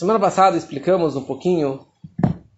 Semana 0.00 0.18
passada 0.18 0.56
explicamos 0.56 1.14
um 1.14 1.22
pouquinho 1.22 1.86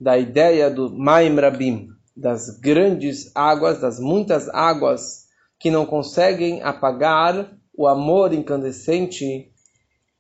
da 0.01 0.17
ideia 0.17 0.71
do 0.71 0.89
Maim 0.89 1.35
Rabim, 1.35 1.89
das 2.17 2.49
grandes 2.61 3.33
águas, 3.35 3.81
das 3.81 3.99
muitas 3.99 4.49
águas 4.51 5.25
que 5.59 5.69
não 5.69 5.85
conseguem 5.85 6.63
apagar 6.63 7.53
o 7.77 7.89
amor 7.89 8.33
incandescente 8.33 9.53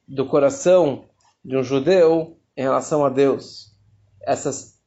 do 0.08 0.26
coração 0.26 1.04
de 1.44 1.56
um 1.56 1.62
judeu 1.62 2.40
em 2.56 2.62
relação 2.62 3.04
a 3.04 3.08
Deus. 3.08 3.70
Essas 4.26 4.80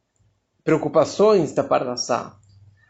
preocupações 0.62 1.52
da 1.52 1.64
Parnassá, 1.64 2.36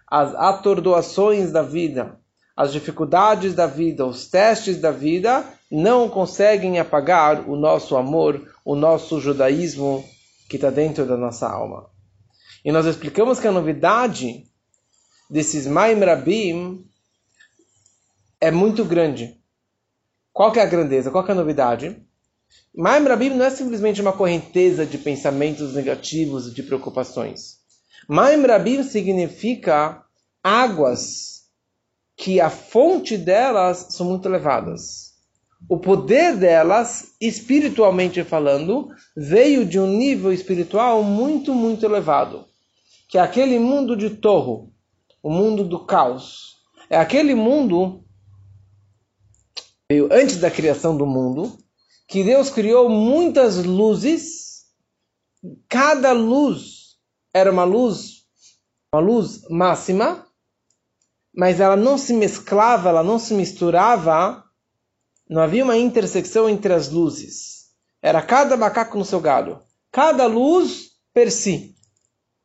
as 0.08 0.34
atordoações 0.34 1.52
da 1.52 1.62
vida, 1.62 2.18
as 2.56 2.72
dificuldades 2.72 3.54
da 3.54 3.68
vida, 3.68 4.04
os 4.04 4.26
testes 4.26 4.80
da 4.80 4.90
vida, 4.90 5.44
não 5.70 6.08
conseguem 6.08 6.78
apagar 6.78 7.48
o 7.48 7.56
nosso 7.56 7.96
amor, 7.96 8.54
o 8.64 8.74
nosso 8.74 9.20
judaísmo 9.20 10.04
que 10.48 10.56
está 10.56 10.70
dentro 10.70 11.06
da 11.06 11.16
nossa 11.16 11.48
alma. 11.48 11.90
E 12.64 12.70
nós 12.72 12.86
explicamos 12.86 13.40
que 13.40 13.48
a 13.48 13.52
novidade 13.52 14.44
desses 15.28 15.66
Maim 15.66 15.98
Rabim 16.00 16.84
é 18.40 18.50
muito 18.50 18.84
grande. 18.84 19.40
Qual 20.32 20.52
que 20.52 20.58
é 20.58 20.62
a 20.62 20.66
grandeza? 20.66 21.10
Qual 21.10 21.24
que 21.24 21.30
é 21.30 21.34
a 21.34 21.36
novidade? 21.36 22.00
Maim 22.74 23.04
Rabim 23.04 23.30
não 23.30 23.44
é 23.44 23.50
simplesmente 23.50 24.00
uma 24.00 24.12
correnteza 24.12 24.84
de 24.84 24.98
pensamentos 24.98 25.74
negativos 25.74 26.54
de 26.54 26.62
preocupações. 26.62 27.58
Maim 28.08 28.44
Rabim 28.46 28.82
significa 28.82 30.04
águas 30.42 31.46
que 32.16 32.40
a 32.40 32.48
fonte 32.50 33.16
delas 33.16 33.88
são 33.90 34.06
muito 34.06 34.28
elevadas. 34.28 35.05
O 35.68 35.78
poder 35.78 36.36
delas, 36.36 37.14
espiritualmente 37.20 38.22
falando, 38.22 38.88
veio 39.16 39.64
de 39.66 39.80
um 39.80 39.86
nível 39.86 40.32
espiritual 40.32 41.02
muito, 41.02 41.54
muito 41.54 41.84
elevado. 41.84 42.44
Que 43.08 43.18
é 43.18 43.20
aquele 43.20 43.58
mundo 43.58 43.96
de 43.96 44.10
torro, 44.10 44.72
o 45.22 45.30
mundo 45.30 45.64
do 45.64 45.84
caos. 45.84 46.56
É 46.88 46.96
aquele 46.96 47.34
mundo 47.34 48.04
veio 49.90 50.08
antes 50.10 50.38
da 50.38 50.50
criação 50.50 50.96
do 50.96 51.06
mundo, 51.06 51.56
que 52.08 52.24
Deus 52.24 52.50
criou 52.50 52.88
muitas 52.88 53.56
luzes, 53.64 54.64
cada 55.68 56.12
luz 56.12 56.96
era 57.32 57.50
uma 57.50 57.64
luz, 57.64 58.24
uma 58.92 59.00
luz 59.00 59.42
máxima, 59.48 60.26
mas 61.34 61.60
ela 61.60 61.76
não 61.76 61.98
se 61.98 62.12
mesclava, 62.14 62.88
ela 62.88 63.02
não 63.02 63.18
se 63.18 63.34
misturava, 63.34 64.44
não 65.28 65.42
havia 65.42 65.64
uma 65.64 65.76
intersecção 65.76 66.48
entre 66.48 66.72
as 66.72 66.88
luzes. 66.90 67.66
Era 68.00 68.22
cada 68.22 68.56
macaco 68.56 68.96
no 68.96 69.04
seu 69.04 69.20
galho, 69.20 69.60
cada 69.90 70.26
luz 70.26 70.90
per 71.12 71.30
si, 71.30 71.74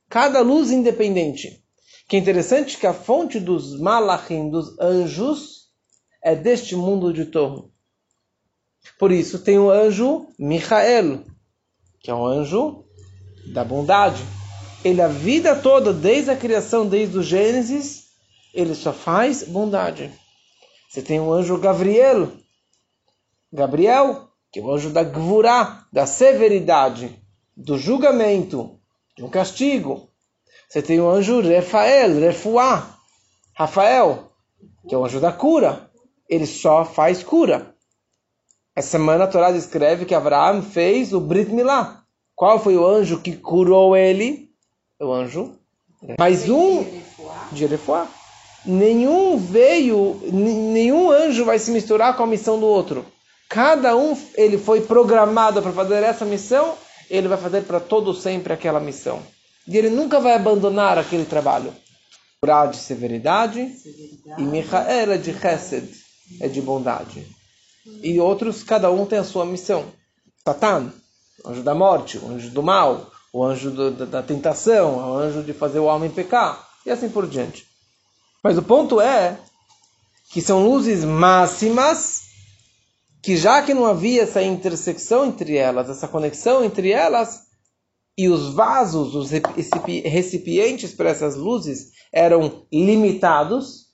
cada 0.10 0.42
luz 0.42 0.72
independente. 0.72 1.64
Que 2.08 2.18
interessante 2.18 2.78
que 2.78 2.88
a 2.88 2.94
fonte 2.94 3.40
dos 3.40 3.80
malachim, 3.80 4.50
dos 4.50 4.78
anjos, 4.80 5.70
é 6.24 6.36
deste 6.36 6.76
mundo 6.76 7.14
de 7.14 7.26
torno. 7.26 7.72
Por 8.98 9.12
isso 9.12 9.40
tem 9.40 9.58
o 9.58 9.70
anjo 9.70 10.28
Michael, 10.38 11.24
que 12.00 12.10
é 12.10 12.16
um 12.16 12.26
anjo 12.26 12.84
da 13.54 13.64
bondade. 13.64 14.22
Ele 14.84 15.02
a 15.02 15.08
vida 15.08 15.56
toda, 15.56 15.94
desde 15.94 16.32
a 16.32 16.36
criação, 16.36 16.88
desde 16.88 17.18
o 17.18 17.24
Gênesis, 17.24 18.08
ele 18.54 18.74
só 18.76 18.92
faz 18.92 19.44
bondade. 19.44 20.12
Você 20.90 21.02
tem 21.02 21.20
o 21.20 21.32
anjo 21.32 21.58
Gabriel, 21.58 22.32
Gabriel, 23.52 24.30
que 24.52 24.60
é 24.60 24.64
o 24.64 24.72
anjo 24.72 24.90
da 24.90 25.04
Gvurá, 25.04 25.86
da 25.92 26.06
severidade, 26.06 27.22
do 27.56 27.78
julgamento, 27.78 28.80
de 29.16 29.24
um 29.24 29.30
castigo. 29.30 30.10
Você 30.70 30.82
tem 30.82 31.00
o 31.00 31.10
anjo 31.10 31.42
Rafael, 31.42 32.20
Refuá, 32.20 32.98
Rafael, 33.54 34.32
que 34.88 34.96
é 34.96 34.98
o 34.98 35.06
anjo 35.06 35.20
da 35.20 35.32
cura. 35.32 35.90
Ele 36.30 36.46
só 36.46 36.86
faz 36.86 37.24
cura. 37.24 37.76
Essa 38.74 38.92
semana 38.92 39.26
a 39.26 39.28
Torá 39.28 39.52
descreve 39.52 40.06
que 40.06 40.16
Abraão 40.16 40.62
fez 40.62 41.12
o 41.14 41.20
Brit 41.20 41.52
Milá. 41.52 42.06
Qual 42.34 42.58
foi 42.58 42.78
o 42.78 42.86
anjo 42.86 43.20
que 43.20 43.36
curou 43.36 43.98
ele? 43.98 44.50
O 45.00 45.12
anjo. 45.12 45.58
Mais 46.18 46.50
um 46.50 46.86
de 47.52 47.66
Erefuá. 47.66 48.08
Nenhum 48.66 49.38
veio, 49.38 50.22
nenhum 50.32 51.12
anjo 51.12 51.44
vai 51.44 51.60
se 51.60 51.72
misturar 51.72 52.16
com 52.16 52.24
a 52.24 52.28
missão 52.28 52.60
do 52.60 52.66
outro. 52.66 53.06
Cada 53.52 53.98
um 53.98 54.18
ele 54.36 54.58
foi 54.58 54.80
programado 54.80 55.62
para 55.62 55.74
fazer 55.74 56.02
essa 56.04 56.24
missão, 56.24 56.78
ele 57.10 57.28
vai 57.28 57.38
fazer 57.38 57.64
para 57.64 57.82
todo 57.82 58.14
sempre 58.14 58.54
aquela 58.54 58.80
missão. 58.80 59.22
E 59.68 59.78
ele 59.78 59.90
nunca 59.90 60.22
vai 60.22 60.36
abandonar 60.36 60.98
aquele 60.98 61.26
trabalho. 61.26 61.74
Torá 62.40 62.66
de 62.66 62.78
severidade, 62.78 63.70
severidade. 63.74 64.42
e 64.42 64.46
Michael 64.46 65.12
é 65.12 65.18
de 65.18 65.38
Chesed, 65.38 65.92
é 66.40 66.48
de 66.48 66.62
bondade. 66.62 67.28
E 68.02 68.22
outros, 68.22 68.64
cada 68.64 68.90
um 68.90 69.06
tem 69.06 69.20
a 69.20 69.24
sua 69.26 69.46
missão. 69.46 69.84
Satan, 70.48 70.94
o 71.44 71.50
anjo 71.50 71.62
da 71.62 71.76
morte, 71.76 72.18
o 72.20 72.30
anjo 72.30 72.50
do 72.52 72.64
mal, 72.64 73.12
o 73.34 73.44
anjo 73.44 73.70
do, 73.70 73.92
da, 73.92 74.06
da 74.06 74.24
tentação, 74.24 74.96
o 74.96 75.18
anjo 75.18 75.44
de 75.44 75.52
fazer 75.52 75.80
o 75.80 75.86
homem 75.86 76.10
pecar, 76.10 76.70
e 76.86 76.90
assim 76.90 77.10
por 77.10 77.28
diante. 77.28 77.66
Mas 78.42 78.58
o 78.58 78.64
ponto 78.64 79.02
é 79.02 79.38
que 80.32 80.42
são 80.42 80.64
luzes 80.64 81.04
máximas 81.04 82.31
que 83.22 83.38
já 83.38 83.62
que 83.62 83.74
não 83.74 83.86
havia 83.86 84.24
essa 84.24 84.42
intersecção 84.42 85.26
entre 85.26 85.56
elas, 85.56 85.90
essa 85.90 86.08
conexão 86.08 86.64
entre 86.64 86.92
elas, 86.92 87.52
e 88.18 88.28
os 88.28 88.54
vasos, 88.54 89.16
os 89.16 89.30
recipientes 89.30 90.94
para 90.94 91.10
essas 91.10 91.36
luzes 91.36 91.92
eram 92.12 92.66
limitados, 92.72 93.90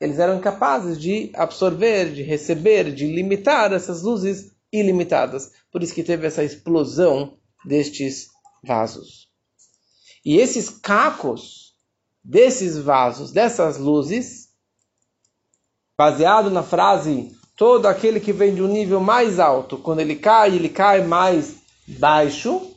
eles 0.00 0.18
eram 0.18 0.36
incapazes 0.36 1.00
de 1.00 1.30
absorver, 1.34 2.12
de 2.12 2.22
receber, 2.22 2.92
de 2.92 3.06
limitar 3.06 3.72
essas 3.72 4.02
luzes 4.02 4.50
ilimitadas. 4.72 5.52
Por 5.70 5.82
isso 5.82 5.94
que 5.94 6.02
teve 6.02 6.26
essa 6.26 6.42
explosão 6.42 7.38
destes 7.64 8.28
vasos. 8.64 9.28
E 10.24 10.36
esses 10.38 10.68
cacos 10.68 11.74
desses 12.22 12.76
vasos, 12.76 13.32
dessas 13.32 13.78
luzes, 13.78 14.48
baseado 15.96 16.50
na 16.50 16.62
frase 16.62 17.32
todo 17.56 17.86
aquele 17.86 18.20
que 18.20 18.32
vem 18.32 18.54
de 18.54 18.62
um 18.62 18.68
nível 18.68 19.00
mais 19.00 19.38
alto, 19.38 19.78
quando 19.78 20.00
ele 20.00 20.16
cai, 20.16 20.54
ele 20.54 20.68
cai 20.68 21.02
mais 21.02 21.56
baixo. 21.86 22.70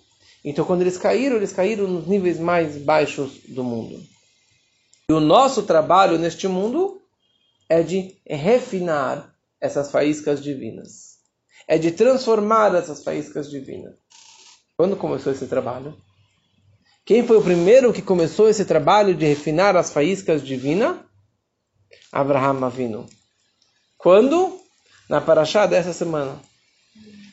Então, 0.43 0.65
quando 0.65 0.81
eles 0.81 0.97
caíram, 0.97 1.37
eles 1.37 1.51
caíram 1.51 1.87
nos 1.87 2.07
níveis 2.07 2.39
mais 2.39 2.77
baixos 2.77 3.39
do 3.47 3.63
mundo. 3.63 4.01
E 5.09 5.13
o 5.13 5.19
nosso 5.19 5.63
trabalho 5.63 6.17
neste 6.17 6.47
mundo 6.47 7.01
é 7.69 7.81
de 7.81 8.15
refinar 8.25 9.33
essas 9.59 9.91
faíscas 9.91 10.41
divinas. 10.41 11.15
É 11.67 11.77
de 11.77 11.91
transformar 11.91 12.75
essas 12.75 13.03
faíscas 13.03 13.49
divinas. 13.49 13.95
Quando 14.77 14.95
começou 14.95 15.31
esse 15.31 15.47
trabalho? 15.47 15.95
Quem 17.05 17.25
foi 17.25 17.37
o 17.37 17.43
primeiro 17.43 17.93
que 17.93 18.01
começou 18.01 18.49
esse 18.49 18.65
trabalho 18.65 19.15
de 19.15 19.25
refinar 19.25 19.75
as 19.75 19.91
faíscas 19.91 20.43
divinas? 20.43 20.97
Abraham 22.11 22.65
Avinu. 22.65 23.05
Quando? 23.97 24.59
Na 25.09 25.21
paraxá 25.21 25.65
dessa 25.65 25.93
semana. 25.93 26.39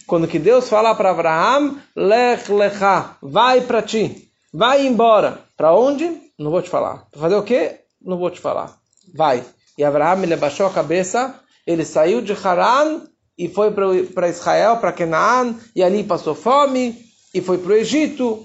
Quando 0.06 0.28
que 0.28 0.38
Deus 0.38 0.68
fala 0.68 0.94
para 0.94 1.10
Abraham, 1.10 1.76
lech 1.96 2.50
lecha, 2.52 3.16
vai 3.22 3.62
para 3.62 3.80
ti, 3.80 4.28
vai 4.52 4.86
embora. 4.86 5.40
Para 5.56 5.74
onde? 5.74 6.20
Não 6.38 6.50
vou 6.50 6.60
te 6.60 6.68
falar. 6.68 7.06
Para 7.10 7.20
fazer 7.20 7.36
o 7.36 7.42
quê? 7.42 7.80
Não 8.00 8.18
vou 8.18 8.30
te 8.30 8.40
falar. 8.40 8.76
Vai. 9.14 9.44
E 9.78 9.84
Abraão 9.84 10.22
ele 10.22 10.34
abaixou 10.34 10.66
a 10.66 10.72
cabeça, 10.72 11.34
ele 11.66 11.84
saiu 11.84 12.20
de 12.20 12.32
Haran 12.32 13.02
e 13.38 13.48
foi 13.48 13.70
para 13.70 14.28
Israel, 14.28 14.76
para 14.76 14.92
Canaã, 14.92 15.54
e 15.74 15.82
ali 15.82 16.04
passou 16.04 16.34
fome, 16.34 16.98
e 17.32 17.40
foi 17.40 17.58
para 17.58 17.72
o 17.72 17.76
Egito. 17.76 18.44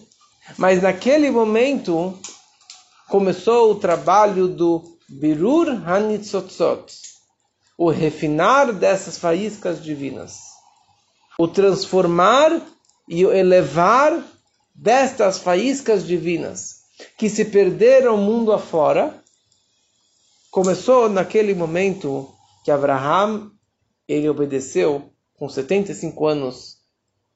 Mas 0.58 0.82
naquele 0.82 1.30
momento 1.30 2.18
começou 3.10 3.72
o 3.72 3.76
trabalho 3.76 4.48
do 4.48 4.82
Birur 5.10 5.68
Hanitzotzot, 5.86 6.86
o 7.78 7.90
refinar 7.90 8.74
dessas 8.74 9.18
faíscas 9.18 9.84
divinas, 9.84 10.40
o 11.38 11.48
transformar 11.48 12.62
e 13.08 13.26
o 13.26 13.32
elevar 13.32 14.24
destas 14.74 15.38
faíscas 15.38 16.06
divinas 16.06 16.82
que 17.18 17.30
se 17.30 17.46
perderam 17.46 18.18
mundo 18.18 18.52
afora 18.52 19.24
Começou 20.58 21.08
naquele 21.08 21.54
momento 21.54 22.34
que 22.66 22.72
Abraham 22.72 23.52
ele 24.08 24.28
obedeceu 24.28 25.14
com 25.36 25.48
75 25.48 26.26
anos 26.26 26.78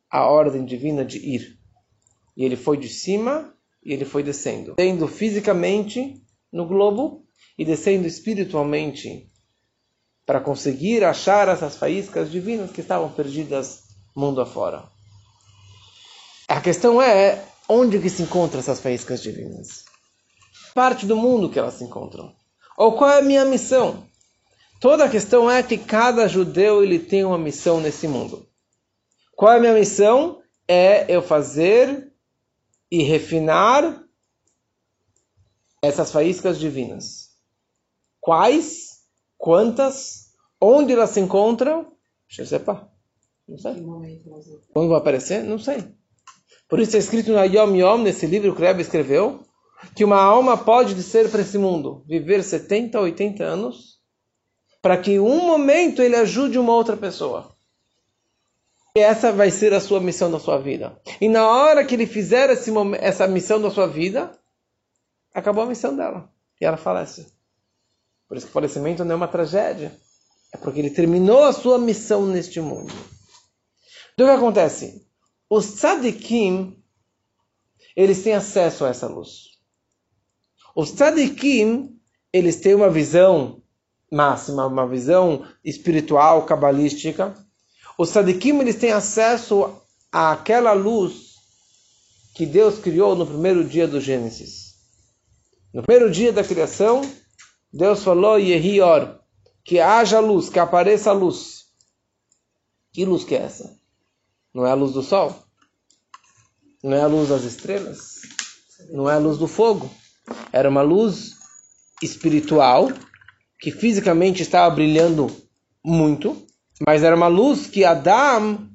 a 0.10 0.26
ordem 0.26 0.66
divina 0.66 1.06
de 1.06 1.20
ir. 1.20 1.60
E 2.36 2.44
ele 2.44 2.56
foi 2.56 2.78
de 2.78 2.90
cima 2.90 3.54
e 3.86 3.94
ele 3.94 4.06
foi 4.06 4.24
descendo, 4.24 4.74
descendo 4.76 5.08
fisicamente 5.08 6.20
no 6.52 6.66
globo 6.68 7.24
e 7.60 7.64
descendo 7.64 8.08
espiritualmente 8.08 9.31
para 10.26 10.40
conseguir 10.40 11.04
achar 11.04 11.48
essas 11.48 11.76
faíscas 11.76 12.32
divinas 12.32 12.72
que 12.72 12.82
estavam 12.82 13.10
perdidas 13.12 13.84
mundo 14.16 14.42
afora. 14.42 14.84
questão 16.62 17.02
é 17.02 17.44
onde 17.68 18.00
que 18.00 18.10
se 18.10 18.24
encontram 18.24 18.60
essas 18.60 18.80
faíscas 18.80 19.22
divinas? 19.22 19.86
Parte 20.74 21.06
do 21.06 21.16
mundo 21.16 21.50
que 21.50 21.60
elas 21.60 21.76
se 21.76 21.84
encontram. 21.84 22.34
Ou 22.78 22.94
qual 22.98 23.10
é 23.10 23.20
a 23.20 23.24
minha 23.24 23.46
missão? 23.46 24.06
Toda 24.80 25.06
a 25.06 25.10
questão 25.10 25.50
é 25.50 25.62
que 25.62 25.78
cada 25.78 26.28
judeu 26.28 26.84
ele 26.84 27.00
tem 27.00 27.24
uma 27.24 27.38
missão 27.38 27.80
nesse 27.80 28.08
mundo. 28.08 28.48
Qual 29.36 29.54
é 29.54 29.58
a 29.58 29.60
minha 29.60 29.74
missão? 29.74 30.42
É 30.68 31.06
eu 31.14 31.22
fazer 31.22 32.12
e 32.90 33.04
refinar 33.04 34.04
essas 35.82 36.12
faíscas 36.12 36.60
divinas. 36.60 37.32
Quais? 38.20 38.91
Quantas? 39.42 40.28
Onde 40.62 40.94
elas 40.94 41.10
se 41.10 41.20
encontram? 41.20 41.94
Je 42.28 42.46
sais 42.46 42.62
pas. 42.62 42.86
Não 43.48 43.58
sei. 43.58 43.74
Quando 44.72 44.90
vai 44.90 45.00
aparecer? 45.00 45.44
Não 45.44 45.58
sei. 45.58 45.84
Por 46.70 46.80
isso 46.80 46.96
é 46.96 47.00
escrito 47.00 47.34
na 47.34 47.46
Yom 47.46 47.76
Yom, 47.76 47.98
nesse 48.04 48.28
livro 48.28 48.54
que 48.54 48.62
o 48.62 48.64
Rebbe 48.64 48.84
escreveu, 48.84 49.44
que 49.96 50.06
uma 50.06 50.22
alma 50.22 50.56
pode 50.56 50.94
descer 50.94 51.28
para 51.32 51.42
esse 51.42 51.58
mundo, 51.58 52.06
viver 52.08 52.44
70, 52.44 53.00
80 53.00 53.44
anos, 53.44 54.00
para 54.80 54.96
que 54.96 55.14
em 55.14 55.20
um 55.20 55.44
momento 55.44 56.04
ele 56.04 56.16
ajude 56.16 56.60
uma 56.60 56.74
outra 56.74 56.96
pessoa. 56.96 57.50
E 58.96 59.00
essa 59.00 59.32
vai 59.32 59.50
ser 59.50 59.74
a 59.74 59.82
sua 59.82 60.00
missão 60.00 60.30
da 60.32 60.40
sua 60.40 60.60
vida. 60.60 61.02
E 61.20 61.28
na 61.28 61.48
hora 61.48 61.84
que 61.84 61.96
ele 61.96 62.06
fizer 62.06 62.52
esse, 62.52 62.72
essa 63.00 63.28
missão 63.28 63.60
da 63.60 63.72
sua 63.72 63.88
vida, 63.88 64.38
acabou 65.34 65.64
a 65.64 65.68
missão 65.68 65.96
dela. 65.96 66.32
E 66.62 66.66
ela 66.66 66.78
falece. 66.78 67.41
Por 68.32 68.38
isso 68.38 68.46
que 68.46 68.52
o 68.52 68.54
falecimento 68.54 69.04
não 69.04 69.12
é 69.12 69.16
uma 69.18 69.28
tragédia. 69.28 69.94
É 70.54 70.58
porque 70.58 70.80
ele 70.80 70.90
terminou 70.90 71.44
a 71.44 71.52
sua 71.52 71.78
missão 71.78 72.26
neste 72.26 72.62
mundo. 72.62 72.94
Então 74.14 74.26
o 74.26 74.30
que 74.30 74.38
acontece? 74.38 75.06
Os 75.50 75.74
tzadikim, 75.74 76.82
eles 77.94 78.24
têm 78.24 78.32
acesso 78.32 78.86
a 78.86 78.88
essa 78.88 79.06
luz. 79.06 79.58
Os 80.74 80.94
tzadikim, 80.94 82.00
eles 82.32 82.56
têm 82.56 82.74
uma 82.74 82.90
visão 82.90 83.62
máxima, 84.10 84.66
uma 84.66 84.88
visão 84.88 85.46
espiritual, 85.62 86.46
cabalística. 86.46 87.36
Os 87.98 88.12
tzadikim, 88.12 88.60
eles 88.60 88.78
têm 88.78 88.94
acesso 88.94 89.76
àquela 90.10 90.72
luz 90.72 91.34
que 92.34 92.46
Deus 92.46 92.80
criou 92.80 93.14
no 93.14 93.28
primeiro 93.28 93.66
dia 93.66 93.90
do 93.90 94.00
Gênesis. 94.00 94.76
No 95.74 95.84
primeiro 95.84 96.10
dia 96.10 96.32
da 96.32 96.46
criação, 96.46 97.02
Deus 97.74 98.04
falou, 98.04 98.38
Yehior, 98.38 99.20
que 99.64 99.80
haja 99.80 100.20
luz, 100.20 100.50
que 100.50 100.60
apareça 100.60 101.12
luz. 101.12 101.66
Que 102.92 103.06
luz 103.06 103.24
que 103.24 103.36
é 103.36 103.44
essa? 103.44 103.78
Não 104.54 104.66
é 104.66 104.72
a 104.72 104.76
luz 104.76 104.92
do 104.94 105.02
sol? 105.02 105.34
Não 106.84 106.98
é 106.98 107.02
a 107.02 107.08
luz 107.08 107.30
das 107.30 107.44
estrelas? 107.44 108.22
Não 108.90 109.10
é 109.10 109.14
a 109.14 109.20
luz 109.20 109.38
do 109.38 109.48
fogo? 109.48 109.90
Era 110.52 110.70
uma 110.70 110.82
luz 110.82 111.36
espiritual 112.02 112.90
que 113.60 113.72
fisicamente 113.72 114.42
estava 114.42 114.74
brilhando 114.74 115.28
muito, 115.86 116.36
mas 116.86 117.04
era 117.04 117.16
uma 117.16 117.28
luz 117.28 117.68
que 117.68 117.86
Adam, 117.86 118.68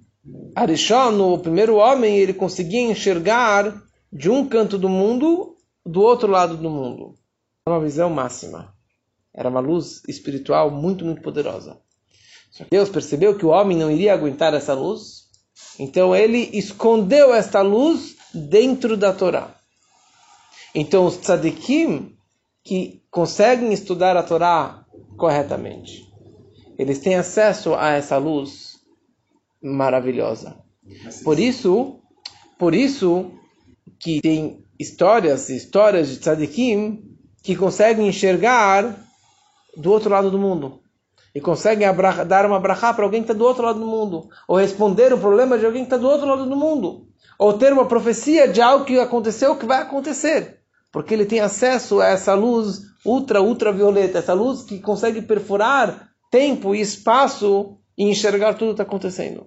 Arishon, 0.54 1.20
o 1.20 1.38
primeiro 1.38 1.76
homem, 1.76 2.16
ele 2.16 2.32
conseguia 2.32 2.80
enxergar 2.80 3.82
de 4.12 4.30
um 4.30 4.48
canto 4.48 4.78
do 4.78 4.88
mundo 4.88 5.56
do 5.84 6.00
outro 6.00 6.30
lado 6.30 6.56
do 6.56 6.70
mundo. 6.70 7.14
Uma 7.66 7.80
visão 7.80 8.08
máxima. 8.08 8.75
Era 9.36 9.50
uma 9.50 9.60
luz 9.60 10.02
espiritual 10.08 10.70
muito, 10.70 11.04
muito 11.04 11.20
poderosa. 11.20 11.78
Deus 12.70 12.88
percebeu 12.88 13.36
que 13.36 13.44
o 13.44 13.50
homem 13.50 13.76
não 13.76 13.90
iria 13.90 14.14
aguentar 14.14 14.54
essa 14.54 14.72
luz, 14.72 15.26
então 15.78 16.16
ele 16.16 16.48
escondeu 16.54 17.34
esta 17.34 17.60
luz 17.60 18.16
dentro 18.32 18.96
da 18.96 19.12
Torá. 19.12 19.54
Então 20.74 21.04
os 21.04 21.18
tzadikim 21.18 22.16
que 22.64 23.02
conseguem 23.10 23.72
estudar 23.72 24.16
a 24.16 24.22
Torá 24.22 24.86
corretamente, 25.18 26.10
eles 26.78 26.98
têm 26.98 27.14
acesso 27.14 27.74
a 27.74 27.90
essa 27.90 28.16
luz 28.16 28.78
maravilhosa. 29.62 30.56
Por 31.24 31.38
isso, 31.38 32.00
por 32.58 32.74
isso 32.74 33.30
que 33.98 34.20
tem 34.20 34.64
histórias, 34.78 35.50
histórias 35.50 36.08
de 36.08 36.18
tzadikim 36.18 37.18
que 37.42 37.54
conseguem 37.54 38.08
enxergar 38.08 39.05
do 39.76 39.92
outro 39.92 40.10
lado 40.10 40.30
do 40.30 40.38
mundo. 40.38 40.80
E 41.34 41.40
conseguem 41.40 41.86
dar 42.26 42.46
uma 42.46 42.58
brachá 42.58 42.94
para 42.94 43.04
alguém 43.04 43.22
que 43.22 43.30
está 43.30 43.38
do 43.38 43.44
outro 43.44 43.62
lado 43.62 43.78
do 43.78 43.86
mundo. 43.86 44.28
Ou 44.48 44.56
responder 44.56 45.12
o 45.12 45.18
problema 45.18 45.58
de 45.58 45.66
alguém 45.66 45.82
que 45.82 45.86
está 45.86 45.98
do 45.98 46.08
outro 46.08 46.26
lado 46.26 46.46
do 46.46 46.56
mundo. 46.56 47.08
Ou 47.38 47.52
ter 47.52 47.72
uma 47.72 47.84
profecia 47.84 48.48
de 48.48 48.62
algo 48.62 48.86
que 48.86 48.98
aconteceu 48.98 49.54
que 49.56 49.66
vai 49.66 49.82
acontecer. 49.82 50.60
Porque 50.90 51.12
ele 51.12 51.26
tem 51.26 51.40
acesso 51.40 52.00
a 52.00 52.06
essa 52.06 52.32
luz 52.32 52.80
ultra, 53.04 53.42
ultravioleta. 53.42 54.18
Essa 54.18 54.32
luz 54.32 54.62
que 54.62 54.80
consegue 54.80 55.20
perfurar 55.20 56.08
tempo 56.30 56.74
e 56.74 56.80
espaço 56.80 57.76
e 57.98 58.04
enxergar 58.04 58.54
tudo 58.54 58.68
que 58.68 58.72
está 58.74 58.84
acontecendo. 58.84 59.46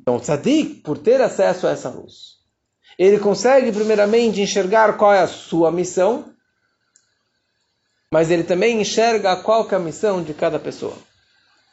Então, 0.00 0.16
o 0.16 0.20
tzadik, 0.20 0.82
por 0.82 0.98
ter 0.98 1.20
acesso 1.20 1.66
a 1.66 1.70
essa 1.70 1.88
luz, 1.88 2.40
ele 2.98 3.18
consegue 3.18 3.72
primeiramente 3.72 4.40
enxergar 4.40 4.96
qual 4.96 5.14
é 5.14 5.20
a 5.20 5.28
sua 5.28 5.70
missão 5.70 6.34
mas 8.12 8.30
ele 8.30 8.42
também 8.42 8.80
enxerga 8.80 9.36
qual 9.36 9.68
é 9.70 9.74
a 9.74 9.78
missão 9.78 10.22
de 10.22 10.34
cada 10.34 10.58
pessoa. 10.58 10.96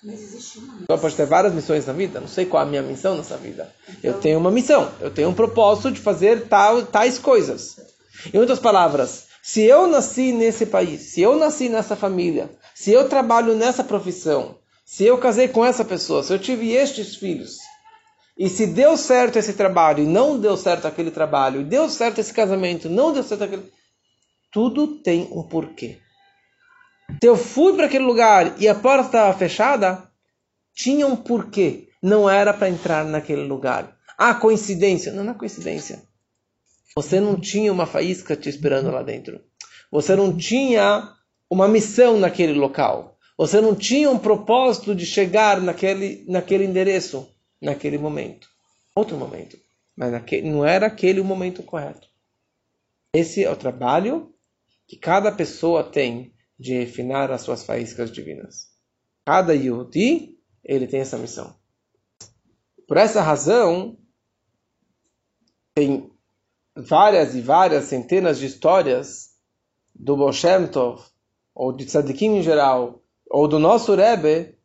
Mas 0.03 0.21
existe 0.21 0.59
uma 0.59 0.73
missão. 0.75 0.99
pode 0.99 1.15
ter 1.15 1.25
várias 1.25 1.53
missões 1.53 1.87
na 1.87 1.93
vida, 1.93 2.19
não 2.19 2.27
sei 2.27 2.45
qual 2.45 2.61
é 2.61 2.65
a 2.65 2.69
minha 2.69 2.83
missão 2.83 3.17
nessa 3.17 3.35
vida. 3.35 3.73
Então... 3.89 3.99
Eu 4.03 4.19
tenho 4.19 4.37
uma 4.37 4.51
missão, 4.51 4.91
eu 5.01 5.09
tenho 5.09 5.29
um 5.29 5.33
propósito 5.33 5.91
de 5.91 5.99
fazer 5.99 6.47
tal, 6.47 6.85
tais 6.85 7.17
coisas. 7.17 7.77
Em 8.31 8.37
outras 8.37 8.59
palavras, 8.59 9.25
se 9.41 9.63
eu 9.63 9.87
nasci 9.87 10.31
nesse 10.31 10.67
país, 10.67 11.01
se 11.01 11.21
eu 11.21 11.35
nasci 11.35 11.69
nessa 11.69 11.95
família, 11.95 12.51
se 12.75 12.91
eu 12.91 13.09
trabalho 13.09 13.55
nessa 13.55 13.83
profissão, 13.83 14.55
se 14.85 15.03
eu 15.05 15.17
casei 15.17 15.47
com 15.47 15.65
essa 15.65 15.83
pessoa, 15.83 16.21
se 16.21 16.31
eu 16.31 16.37
tive 16.37 16.71
estes 16.71 17.15
filhos, 17.15 17.57
e 18.37 18.47
se 18.47 18.67
deu 18.67 18.95
certo 18.95 19.37
esse 19.37 19.53
trabalho 19.53 20.03
e 20.03 20.07
não 20.07 20.39
deu 20.39 20.55
certo 20.55 20.85
aquele 20.85 21.09
trabalho, 21.09 21.61
e 21.61 21.63
deu 21.63 21.89
certo 21.89 22.19
esse 22.19 22.31
casamento, 22.31 22.87
não 22.87 23.11
deu 23.11 23.23
certo 23.23 23.43
aquele. 23.43 23.71
Tudo 24.51 24.99
tem 24.99 25.27
um 25.31 25.41
porquê. 25.41 25.97
Se 27.09 27.27
eu 27.27 27.35
fui 27.35 27.75
para 27.75 27.87
aquele 27.87 28.03
lugar 28.03 28.61
e 28.61 28.67
a 28.67 28.75
porta 28.75 29.05
estava 29.07 29.37
fechada, 29.37 30.11
tinha 30.73 31.07
um 31.07 31.15
porquê. 31.15 31.89
Não 32.01 32.29
era 32.29 32.53
para 32.53 32.69
entrar 32.69 33.03
naquele 33.05 33.43
lugar. 33.43 33.97
Ah, 34.17 34.35
coincidência. 34.35 35.11
Não, 35.11 35.23
não 35.23 35.33
é 35.33 35.35
coincidência. 35.35 36.03
Você 36.95 37.19
não 37.19 37.39
tinha 37.39 37.71
uma 37.71 37.85
faísca 37.85 38.35
te 38.35 38.49
esperando 38.49 38.91
lá 38.91 39.01
dentro. 39.01 39.41
Você 39.91 40.15
não 40.15 40.35
tinha 40.35 41.13
uma 41.49 41.67
missão 41.67 42.19
naquele 42.19 42.53
local. 42.53 43.17
Você 43.37 43.61
não 43.61 43.75
tinha 43.75 44.09
um 44.09 44.17
propósito 44.17 44.95
de 44.95 45.05
chegar 45.05 45.61
naquele, 45.61 46.25
naquele 46.27 46.65
endereço, 46.65 47.27
naquele 47.61 47.97
momento. 47.97 48.49
Outro 48.95 49.15
momento. 49.15 49.57
Mas 49.95 50.11
naquele, 50.11 50.49
não 50.49 50.65
era 50.65 50.87
aquele 50.87 51.19
o 51.19 51.25
momento 51.25 51.63
correto. 51.63 52.07
Esse 53.13 53.43
é 53.43 53.51
o 53.51 53.55
trabalho 53.55 54.33
que 54.87 54.97
cada 54.97 55.31
pessoa 55.31 55.83
tem 55.83 56.33
de 56.59 56.73
refinar 56.73 57.31
as 57.31 57.41
suas 57.41 57.63
faíscas 57.63 58.11
divinas. 58.11 58.67
Cada 59.25 59.53
Yehudi, 59.53 60.37
ele 60.63 60.87
tem 60.87 61.01
essa 61.01 61.17
missão. 61.17 61.55
Por 62.87 62.97
essa 62.97 63.21
razão, 63.21 63.97
tem 65.75 66.11
várias 66.75 67.35
e 67.35 67.41
várias 67.41 67.85
centenas 67.85 68.39
de 68.39 68.45
histórias 68.45 69.35
do 69.93 70.15
Baal 70.15 70.31
Tov, 70.71 71.03
ou 71.53 71.75
de 71.75 71.85
Tzadikim 71.85 72.37
em 72.37 72.43
geral, 72.43 73.03
ou 73.29 73.47
do 73.47 73.59
nosso 73.59 73.93
Rebbe, 73.95 74.57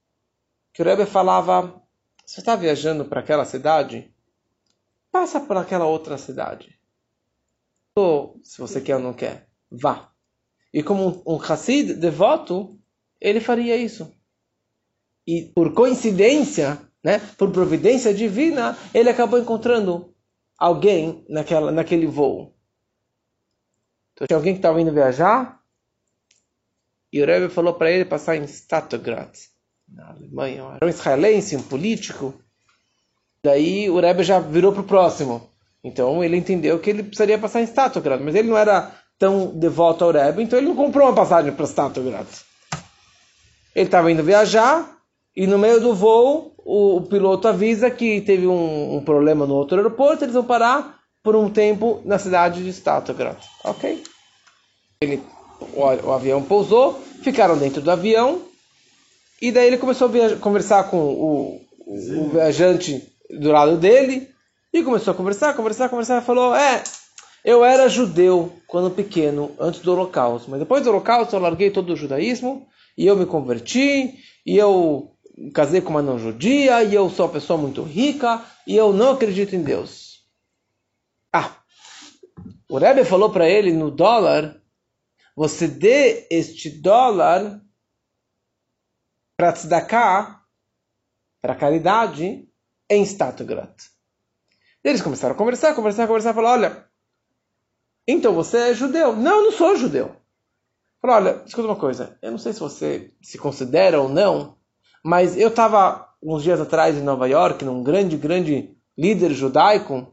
que 0.72 0.82
o 0.82 0.84
Rebbe 0.84 1.06
falava, 1.06 1.82
você 2.24 2.40
está 2.40 2.54
viajando 2.54 3.04
para 3.04 3.20
aquela 3.20 3.44
cidade? 3.44 4.14
Passa 5.10 5.40
por 5.40 5.56
aquela 5.56 5.86
outra 5.86 6.16
cidade. 6.16 6.78
Ou, 7.96 8.40
se 8.42 8.58
você 8.58 8.80
quer 8.80 8.96
ou 8.96 9.02
não 9.02 9.12
quer, 9.12 9.48
vá. 9.70 10.11
E 10.72 10.82
como 10.82 11.22
um 11.26 11.36
Hassid 11.36 11.94
devoto, 11.94 12.78
ele 13.20 13.40
faria 13.40 13.76
isso. 13.76 14.12
E 15.26 15.42
por 15.54 15.72
coincidência, 15.72 16.80
né, 17.04 17.20
por 17.36 17.50
providência 17.50 18.12
divina, 18.14 18.76
ele 18.94 19.10
acabou 19.10 19.38
encontrando 19.38 20.14
alguém 20.58 21.24
naquela, 21.28 21.70
naquele 21.70 22.06
voo. 22.06 22.54
Então 24.12 24.26
tinha 24.26 24.36
alguém 24.36 24.54
que 24.54 24.58
estava 24.58 24.80
indo 24.80 24.92
viajar 24.92 25.60
e 27.12 27.22
o 27.22 27.26
Rebbe 27.26 27.52
falou 27.52 27.74
para 27.74 27.90
ele 27.90 28.06
passar 28.06 28.36
em 28.36 28.46
Statograd, 28.46 29.30
na 29.86 30.10
Alemanha. 30.10 30.62
Era 30.76 30.86
um 30.86 30.88
israelense, 30.88 31.56
um 31.56 31.62
político. 31.62 32.34
Daí 33.44 33.90
o 33.90 34.00
Rebbe 34.00 34.22
já 34.22 34.38
virou 34.38 34.72
para 34.72 34.80
o 34.80 34.86
próximo. 34.86 35.50
Então 35.84 36.24
ele 36.24 36.36
entendeu 36.36 36.78
que 36.78 36.88
ele 36.88 37.02
precisaria 37.02 37.38
passar 37.38 37.60
em 37.60 37.66
Statograd, 37.66 38.22
mas 38.22 38.34
ele 38.34 38.48
não 38.48 38.56
era 38.56 38.96
tão 39.22 39.52
devoto 39.54 40.02
ao 40.02 40.10
Rebbe, 40.10 40.42
então 40.42 40.58
ele 40.58 40.66
não 40.66 40.74
comprou 40.74 41.06
uma 41.06 41.14
passagem 41.14 41.52
para 41.52 41.64
Stalingrad. 41.64 42.26
Ele 43.72 43.86
estava 43.86 44.10
indo 44.10 44.24
viajar 44.24 44.98
e 45.36 45.46
no 45.46 45.60
meio 45.60 45.80
do 45.80 45.94
voo 45.94 46.56
o, 46.58 46.96
o 46.96 47.02
piloto 47.02 47.46
avisa 47.46 47.88
que 47.88 48.20
teve 48.20 48.48
um, 48.48 48.96
um, 48.96 49.04
problema 49.04 49.46
no 49.46 49.54
outro 49.54 49.76
aeroporto, 49.76 50.24
eles 50.24 50.34
vão 50.34 50.42
parar 50.42 50.98
por 51.22 51.36
um 51.36 51.48
tempo 51.48 52.02
na 52.04 52.18
cidade 52.18 52.64
de 52.64 52.72
Statograd. 52.72 53.38
Ok? 53.62 54.02
Ele, 55.00 55.22
o, 55.72 55.82
o, 55.82 56.12
avião 56.12 56.42
pousou, 56.42 57.00
ficaram 57.22 57.56
dentro 57.56 57.80
do 57.80 57.92
avião 57.92 58.42
e 59.40 59.52
daí 59.52 59.68
ele 59.68 59.78
começou 59.78 60.08
a 60.08 60.36
conversar 60.38 60.90
com 60.90 60.98
o, 60.98 61.60
o 61.86 62.28
viajante 62.28 63.08
do 63.30 63.52
lado 63.52 63.76
dele 63.76 64.28
e 64.72 64.82
começou 64.82 65.12
a 65.12 65.16
conversar, 65.16 65.54
conversar, 65.54 65.88
conversar 65.88 66.20
e 66.20 66.26
falou: 66.26 66.56
É, 66.56 66.82
eu 67.44 67.64
era 67.64 67.88
judeu 67.88 68.52
quando 68.66 68.90
pequeno, 68.90 69.54
antes 69.58 69.80
do 69.80 69.92
Holocausto, 69.92 70.50
mas 70.50 70.60
depois 70.60 70.82
do 70.82 70.90
Holocausto 70.90 71.34
eu 71.34 71.40
larguei 71.40 71.70
todo 71.70 71.92
o 71.92 71.96
judaísmo 71.96 72.68
e 72.96 73.06
eu 73.06 73.16
me 73.16 73.26
converti 73.26 74.18
e 74.46 74.56
eu 74.56 75.16
casei 75.54 75.80
com 75.80 75.90
uma 75.90 76.02
não 76.02 76.18
judia 76.18 76.82
e 76.84 76.94
eu 76.94 77.10
sou 77.10 77.26
uma 77.26 77.32
pessoa 77.32 77.58
muito 77.58 77.82
rica 77.82 78.44
e 78.66 78.76
eu 78.76 78.92
não 78.92 79.12
acredito 79.12 79.56
em 79.56 79.62
Deus. 79.62 80.24
Ah, 81.32 81.56
o 82.68 82.78
Rebbe 82.78 83.04
falou 83.04 83.30
para 83.30 83.48
ele 83.48 83.72
no 83.72 83.90
dólar, 83.90 84.60
você 85.34 85.66
dê 85.66 86.26
este 86.30 86.70
dólar 86.70 87.60
para 89.36 89.52
tzedakah, 89.52 90.40
para 91.40 91.56
caridade, 91.56 92.48
em 92.88 93.02
Statograd. 93.04 93.74
Eles 94.84 95.02
começaram 95.02 95.34
a 95.34 95.38
conversar, 95.38 95.74
conversar, 95.74 96.06
conversar, 96.06 96.34
falar, 96.34 96.52
olha, 96.52 96.91
então 98.12 98.34
você 98.34 98.58
é 98.58 98.74
judeu? 98.74 99.16
Não, 99.16 99.38
eu 99.38 99.44
não 99.44 99.52
sou 99.52 99.76
judeu. 99.76 100.14
Falou, 101.00 101.16
olha, 101.16 101.42
escuta 101.44 101.66
uma 101.66 101.76
coisa, 101.76 102.16
eu 102.22 102.30
não 102.30 102.38
sei 102.38 102.52
se 102.52 102.60
você 102.60 103.10
se 103.20 103.36
considera 103.36 104.00
ou 104.00 104.08
não, 104.08 104.56
mas 105.04 105.36
eu 105.36 105.48
estava 105.48 106.08
uns 106.22 106.44
dias 106.44 106.60
atrás 106.60 106.96
em 106.96 107.02
Nova 107.02 107.28
York, 107.28 107.64
num 107.64 107.82
grande, 107.82 108.16
grande 108.16 108.76
líder 108.96 109.32
judaico, 109.32 110.06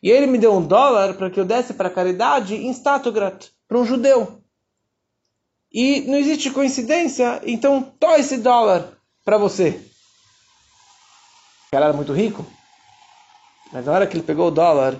e 0.00 0.10
ele 0.10 0.28
me 0.28 0.38
deu 0.38 0.54
um 0.54 0.64
dólar 0.64 1.14
para 1.14 1.28
que 1.28 1.40
eu 1.40 1.44
desse 1.44 1.74
para 1.74 1.90
caridade 1.90 2.54
em 2.54 2.70
Statograt, 2.70 3.50
para 3.66 3.78
um 3.78 3.84
judeu. 3.84 4.40
E 5.72 6.02
não 6.02 6.16
existe 6.16 6.52
coincidência, 6.52 7.42
então 7.44 7.82
toma 7.82 8.18
esse 8.18 8.38
dólar 8.38 8.92
para 9.24 9.36
você. 9.36 9.70
O 11.66 11.70
cara 11.72 11.86
era 11.86 11.94
muito 11.94 12.12
rico, 12.12 12.46
mas 13.72 13.84
na 13.84 13.92
hora 13.92 14.06
que 14.06 14.16
ele 14.16 14.22
pegou 14.22 14.46
o 14.46 14.52
dólar, 14.52 14.96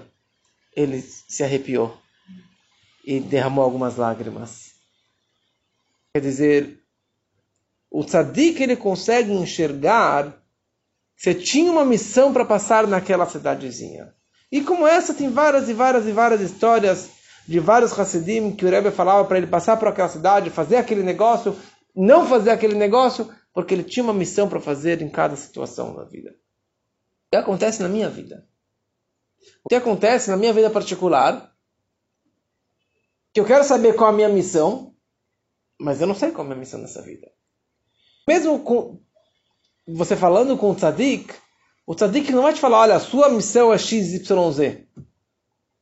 ele 0.74 1.00
se 1.00 1.44
arrepiou 1.44 1.96
e 3.08 3.20
derramou 3.20 3.64
algumas 3.64 3.96
lágrimas. 3.96 4.72
Quer 6.12 6.20
dizer, 6.20 6.78
o 7.90 8.04
tzadik 8.04 8.62
ele 8.62 8.76
consegue 8.76 9.32
enxergar 9.32 10.38
você 11.16 11.34
tinha 11.34 11.72
uma 11.72 11.84
missão 11.84 12.32
para 12.32 12.44
passar 12.44 12.86
naquela 12.86 13.26
cidadezinha. 13.26 14.14
E 14.52 14.60
como 14.62 14.86
essa, 14.86 15.12
tem 15.12 15.28
várias 15.28 15.68
e 15.68 15.72
várias 15.72 16.06
e 16.06 16.12
várias 16.12 16.40
histórias 16.40 17.08
de 17.46 17.58
vários 17.58 17.98
Hassidim 17.98 18.52
que 18.52 18.64
o 18.64 18.68
Rebbe 18.70 18.92
falava 18.92 19.24
para 19.24 19.38
ele 19.38 19.48
passar 19.48 19.78
por 19.78 19.88
aquela 19.88 20.08
cidade, 20.08 20.50
fazer 20.50 20.76
aquele 20.76 21.02
negócio, 21.02 21.56
não 21.96 22.24
fazer 22.24 22.50
aquele 22.50 22.74
negócio, 22.76 23.28
porque 23.52 23.74
ele 23.74 23.82
tinha 23.82 24.04
uma 24.04 24.14
missão 24.14 24.48
para 24.48 24.60
fazer 24.60 25.02
em 25.02 25.08
cada 25.08 25.34
situação 25.34 25.92
na 25.92 26.04
vida. 26.04 26.30
O 26.30 27.30
que 27.32 27.36
acontece 27.36 27.82
na 27.82 27.88
minha 27.88 28.08
vida? 28.08 28.46
O 29.64 29.68
que 29.68 29.74
acontece 29.74 30.30
na 30.30 30.36
minha 30.36 30.52
vida 30.52 30.70
particular? 30.70 31.52
Que 33.32 33.40
eu 33.40 33.44
quero 33.44 33.64
saber 33.64 33.94
qual 33.94 34.10
a 34.10 34.12
minha 34.12 34.28
missão, 34.28 34.94
mas 35.80 36.00
eu 36.00 36.06
não 36.06 36.14
sei 36.14 36.30
qual 36.30 36.42
é 36.42 36.46
a 36.46 36.48
minha 36.48 36.60
missão 36.60 36.80
nessa 36.80 37.02
vida. 37.02 37.30
Mesmo 38.26 38.58
com 38.60 39.00
você 39.86 40.16
falando 40.16 40.56
com 40.56 40.70
o 40.70 40.74
tzadik, 40.74 41.34
o 41.86 41.94
tzadik 41.94 42.30
não 42.32 42.42
vai 42.42 42.52
te 42.52 42.60
falar, 42.60 42.80
olha, 42.80 42.96
a 42.96 43.00
sua 43.00 43.28
missão 43.30 43.72
é 43.72 43.78
XYZ. 43.78 44.28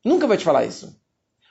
Nunca 0.05 0.27
vai 0.27 0.37
te 0.37 0.45
falar 0.45 0.65
isso. 0.65 1.01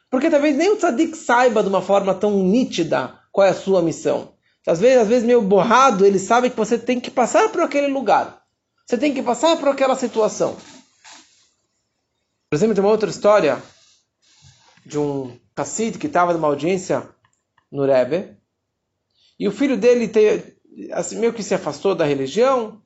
Porque 0.10 0.30
talvez 0.30 0.56
nem 0.56 0.70
o 0.72 0.78
tzadik 0.78 1.18
saiba 1.18 1.62
de 1.62 1.68
uma 1.68 1.82
forma 1.82 2.16
tão 2.16 2.42
nítida 2.44 3.20
qual 3.32 3.46
é 3.46 3.50
a 3.50 3.54
sua 3.54 3.82
missão. 3.82 4.34
Às 4.66 4.80
vezes, 4.80 5.00
às 5.00 5.08
vezes 5.08 5.26
meio 5.26 5.42
borrado, 5.42 6.06
ele 6.06 6.18
sabe 6.18 6.50
que 6.50 6.56
você 6.56 6.80
tem 6.80 7.00
que 7.00 7.12
passar 7.12 7.50
por 7.50 7.62
aquele 7.62 7.88
lugar. 7.88 8.42
Você 8.86 8.98
tem 8.98 9.14
que 9.14 9.22
passar 9.22 9.58
por 9.58 9.68
aquela 9.68 9.96
situação. 9.96 10.56
Por 12.50 12.56
exemplo, 12.56 12.74
tem 12.74 12.84
uma 12.84 12.92
outra 12.92 13.10
história 13.10 13.62
de 14.86 14.98
um 14.98 15.38
Hassid 15.56 15.98
que 15.98 16.08
estava 16.08 16.34
numa 16.34 16.48
audiência 16.48 17.10
no 17.72 17.86
Rebbe. 17.86 18.38
E 19.40 19.48
o 19.48 19.52
filho 19.52 19.78
dele 19.78 20.08
te, 20.08 20.58
assim, 20.92 21.18
meio 21.18 21.34
que 21.34 21.44
se 21.44 21.54
afastou 21.54 21.96
da 21.96 22.06
religião, 22.06 22.82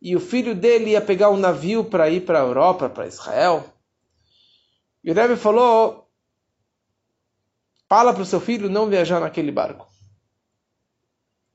e 0.00 0.14
o 0.14 0.20
filho 0.20 0.54
dele 0.54 0.90
ia 0.90 1.00
pegar 1.00 1.30
um 1.30 1.36
navio 1.36 1.84
para 1.84 2.08
ir 2.08 2.24
para 2.24 2.40
a 2.40 2.44
Europa, 2.44 2.88
para 2.88 3.06
Israel. 3.06 3.64
E 5.02 5.10
o 5.10 5.14
Rebbe 5.14 5.36
falou: 5.36 6.08
fala 7.88 8.12
para 8.12 8.22
o 8.22 8.26
seu 8.26 8.40
filho 8.40 8.68
não 8.68 8.88
viajar 8.88 9.20
naquele 9.20 9.50
barco. 9.50 9.88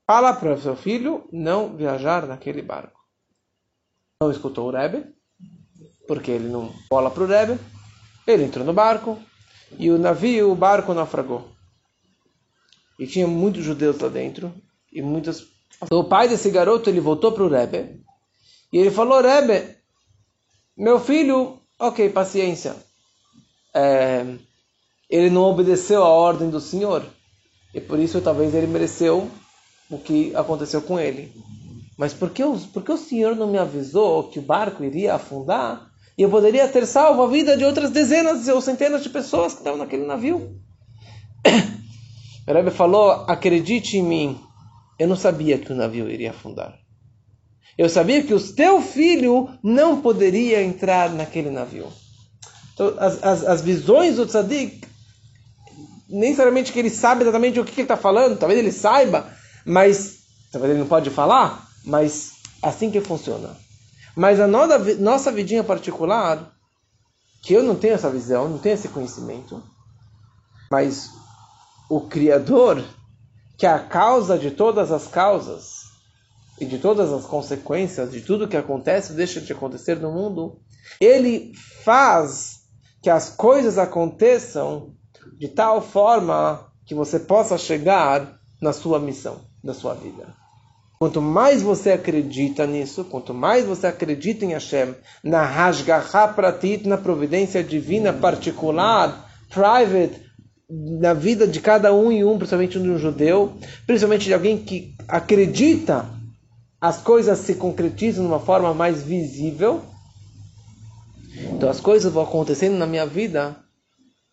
Fala 0.06 0.34
para 0.34 0.52
o 0.52 0.60
seu 0.60 0.76
filho 0.76 1.26
não 1.32 1.74
viajar 1.74 2.26
naquele 2.26 2.60
barco. 2.60 3.00
Não 4.20 4.30
escutou 4.30 4.68
o 4.68 4.70
Rebbe, 4.70 5.14
porque 6.06 6.30
ele 6.30 6.48
não 6.48 6.74
bola 6.90 7.10
para 7.10 7.22
o 7.22 7.26
Rebbe. 7.26 7.58
Ele 8.26 8.44
entrou 8.44 8.64
no 8.64 8.72
barco 8.74 9.18
e 9.78 9.90
o 9.90 9.98
navio, 9.98 10.50
o 10.50 10.54
barco 10.54 10.94
naufragou. 10.94 11.48
E 12.98 13.06
tinha 13.06 13.26
muitos 13.26 13.64
judeus 13.64 13.98
lá 13.98 14.08
dentro 14.08 14.52
e 14.92 15.02
muitas. 15.02 15.46
O 15.90 16.04
pai 16.04 16.28
desse 16.28 16.50
garoto 16.50 16.88
ele 16.88 17.00
voltou 17.00 17.32
para 17.32 17.42
o 17.42 17.48
Rebbe 17.48 18.00
e 18.72 18.78
ele 18.78 18.90
falou: 18.90 19.20
Rebbe, 19.20 19.76
meu 20.76 21.00
filho, 21.00 21.60
ok, 21.78 22.08
paciência. 22.10 22.76
É, 23.74 24.24
ele 25.10 25.30
não 25.30 25.42
obedeceu 25.42 26.02
a 26.02 26.08
ordem 26.08 26.48
do 26.48 26.60
Senhor 26.60 27.04
e 27.74 27.80
por 27.80 27.98
isso 27.98 28.20
talvez 28.20 28.54
ele 28.54 28.68
mereceu 28.68 29.28
o 29.90 29.98
que 29.98 30.34
aconteceu 30.36 30.80
com 30.80 30.98
ele. 30.98 31.32
Mas 31.96 32.12
por 32.12 32.30
que, 32.30 32.42
por 32.72 32.82
que 32.82 32.92
o 32.92 32.96
Senhor 32.96 33.36
não 33.36 33.48
me 33.48 33.58
avisou 33.58 34.28
que 34.28 34.38
o 34.38 34.42
barco 34.42 34.82
iria 34.84 35.14
afundar 35.14 35.90
e 36.16 36.22
eu 36.22 36.30
poderia 36.30 36.68
ter 36.68 36.86
salvo 36.86 37.22
a 37.22 37.28
vida 37.28 37.56
de 37.56 37.64
outras 37.64 37.90
dezenas 37.90 38.46
ou 38.48 38.60
centenas 38.60 39.02
de 39.02 39.08
pessoas 39.08 39.52
que 39.52 39.58
estavam 39.58 39.78
naquele 39.78 40.06
navio? 40.06 40.60
O 42.46 42.52
Rebbe 42.52 42.70
falou: 42.70 43.24
acredite 43.26 43.96
em 43.96 44.02
mim, 44.02 44.40
eu 44.98 45.08
não 45.08 45.16
sabia 45.16 45.56
que 45.56 45.72
o 45.72 45.74
navio 45.74 46.10
iria 46.10 46.28
afundar. 46.28 46.78
Eu 47.76 47.88
sabia 47.88 48.22
que 48.22 48.34
o 48.34 48.52
teu 48.52 48.82
filho 48.82 49.48
não 49.62 50.00
poderia 50.00 50.62
entrar 50.62 51.10
naquele 51.10 51.50
navio. 51.50 51.88
Então, 52.74 52.94
as, 52.98 53.22
as, 53.22 53.44
as 53.44 53.60
visões 53.62 54.16
do 54.16 54.26
tzadik, 54.26 54.86
nem 56.08 56.30
necessariamente 56.30 56.72
que 56.72 56.78
ele 56.78 56.90
sabe 56.90 57.22
exatamente 57.22 57.58
o 57.58 57.64
que, 57.64 57.72
ele 57.72 57.82
está 57.82 57.96
falando, 57.96 58.38
talvez 58.38 58.60
ele 58.60 58.70
saiba, 58.70 59.26
mas 59.64 60.18
talvez 60.52 60.72
ele 60.72 60.80
não 60.80 60.88
pode 60.88 61.10
falar, 61.10 61.66
mas 61.84 62.32
assim 62.62 62.90
que 62.90 63.00
funciona. 63.00 63.56
Mas 64.16 64.38
a 64.38 64.46
nossa, 64.46 64.78
nossa 64.96 65.32
vidinha 65.32 65.64
particular, 65.64 66.52
que 67.42 67.52
eu 67.52 67.62
não 67.62 67.74
tenho 67.74 67.94
essa 67.94 68.10
visão, 68.10 68.48
não 68.48 68.58
tenho 68.58 68.74
esse 68.74 68.88
conhecimento, 68.88 69.62
mas 70.70 71.10
o 71.90 72.00
Criador, 72.00 72.84
que 73.58 73.66
é 73.66 73.70
a 73.70 73.78
causa 73.78 74.38
de 74.38 74.50
todas 74.50 74.90
as 74.90 75.06
causas 75.06 75.84
e 76.60 76.64
de 76.64 76.78
todas 76.78 77.12
as 77.12 77.24
consequências 77.24 78.12
de 78.12 78.20
tudo 78.20 78.48
que 78.48 78.56
acontece 78.56 79.12
deixa 79.12 79.40
de 79.40 79.52
acontecer 79.52 79.96
no 79.96 80.12
mundo, 80.12 80.60
ele 81.00 81.52
faz 81.82 82.60
que 83.02 83.10
as 83.10 83.28
coisas 83.30 83.76
aconteçam 83.76 84.94
de 85.38 85.48
tal 85.48 85.82
forma 85.82 86.72
que 86.86 86.94
você 86.94 87.18
possa 87.18 87.58
chegar 87.58 88.38
na 88.60 88.72
sua 88.72 88.98
missão, 88.98 89.40
na 89.62 89.74
sua 89.74 89.94
vida. 89.94 90.43
Quanto 90.98 91.20
mais 91.20 91.60
você 91.60 91.90
acredita 91.90 92.66
nisso, 92.66 93.04
quanto 93.04 93.34
mais 93.34 93.64
você 93.64 93.86
acredita 93.86 94.44
em 94.44 94.52
Hashem, 94.52 94.94
na 95.22 95.44
Hashgaha 95.44 96.28
Pratit, 96.28 96.86
na 96.86 96.96
providência 96.96 97.62
divina 97.64 98.12
particular, 98.12 99.28
private, 99.50 100.22
na 100.70 101.12
vida 101.12 101.46
de 101.46 101.60
cada 101.60 101.92
um 101.92 102.10
e 102.10 102.24
um, 102.24 102.38
principalmente 102.38 102.80
de 102.80 102.88
um 102.88 102.98
judeu, 102.98 103.52
principalmente 103.86 104.24
de 104.24 104.34
alguém 104.34 104.56
que 104.58 104.94
acredita 105.06 106.08
as 106.80 106.98
coisas 106.98 107.38
se 107.38 107.54
concretizam 107.54 108.24
de 108.24 108.30
uma 108.30 108.40
forma 108.40 108.72
mais 108.72 109.02
visível. 109.02 109.82
Então 111.52 111.68
as 111.68 111.80
coisas 111.80 112.12
vão 112.12 112.22
acontecendo 112.22 112.76
na 112.76 112.86
minha 112.86 113.06
vida 113.06 113.56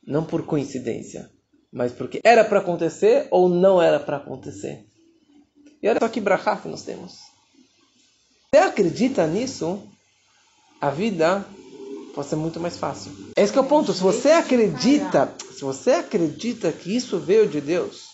não 0.05 0.23
por 0.23 0.45
coincidência, 0.45 1.29
mas 1.71 1.91
porque 1.91 2.19
era 2.23 2.43
para 2.43 2.59
acontecer 2.59 3.27
ou 3.31 3.49
não 3.49 3.81
era 3.81 3.99
para 3.99 4.17
acontecer. 4.17 4.85
E 5.81 5.89
olha 5.89 5.99
só 5.99 6.07
que 6.07 6.21
brachá 6.21 6.55
que 6.57 6.67
nós 6.67 6.83
temos. 6.83 7.19
Você 8.53 8.59
acredita 8.61 9.25
nisso, 9.25 9.81
a 10.79 10.89
vida 10.89 11.45
pode 12.13 12.27
ser 12.27 12.35
muito 12.35 12.59
mais 12.59 12.77
fácil. 12.77 13.11
Esse 13.35 13.57
é 13.57 13.61
o 13.61 13.63
ponto. 13.63 13.93
Se 13.93 14.01
você 14.01 14.31
acredita, 14.31 15.33
se 15.51 15.61
você 15.61 15.91
acredita 15.91 16.71
que 16.71 16.95
isso 16.95 17.19
veio 17.19 17.47
de 17.47 17.61
Deus, 17.61 18.09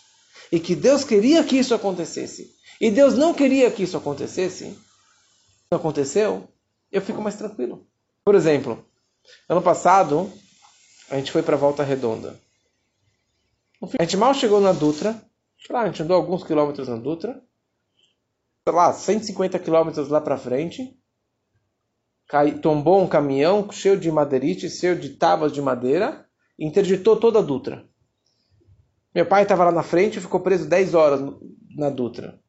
e 0.51 0.59
que 0.59 0.75
Deus 0.75 1.03
queria 1.03 1.43
que 1.43 1.57
isso 1.57 1.73
acontecesse, 1.73 2.55
e 2.79 2.91
Deus 2.91 3.15
não 3.15 3.33
queria 3.33 3.71
que 3.71 3.83
isso 3.83 3.97
acontecesse, 3.97 4.77
não 5.71 5.79
aconteceu, 5.79 6.47
eu 6.91 7.01
fico 7.01 7.21
mais 7.21 7.35
tranquilo. 7.35 7.85
Por 8.23 8.35
exemplo, 8.35 8.85
ano 9.49 9.61
passado, 9.61 10.31
a 11.09 11.15
gente 11.15 11.31
foi 11.31 11.41
para 11.41 11.57
Volta 11.57 11.83
Redonda. 11.83 12.39
A 13.99 14.03
gente 14.03 14.17
mal 14.17 14.33
chegou 14.33 14.59
na 14.59 14.71
Dutra, 14.71 15.21
lá, 15.69 15.81
a 15.81 15.85
gente 15.87 16.01
andou 16.01 16.15
alguns 16.15 16.43
quilômetros 16.43 16.87
na 16.87 16.95
Dutra, 16.95 17.41
lá, 18.71 18.93
150 18.93 19.57
quilômetros 19.59 20.09
lá 20.09 20.21
para 20.21 20.37
frente, 20.37 20.97
cai, 22.27 22.59
tombou 22.59 23.01
um 23.01 23.07
caminhão 23.07 23.69
cheio 23.71 23.99
de 23.99 24.11
madeirite, 24.11 24.69
cheio 24.69 24.97
de 24.97 25.09
tábuas 25.09 25.51
de 25.51 25.61
madeira, 25.61 26.25
interditou 26.59 27.15
toda 27.15 27.39
a 27.39 27.41
Dutra. 27.41 27.85
Meu 29.13 29.25
pai 29.25 29.43
estava 29.43 29.65
lá 29.65 29.71
na 29.71 29.83
frente 29.83 30.17
e 30.17 30.21
ficou 30.21 30.39
preso 30.39 30.67
10 30.67 30.93
horas 30.93 31.21
na 31.75 31.89
Dutra. 31.89 32.39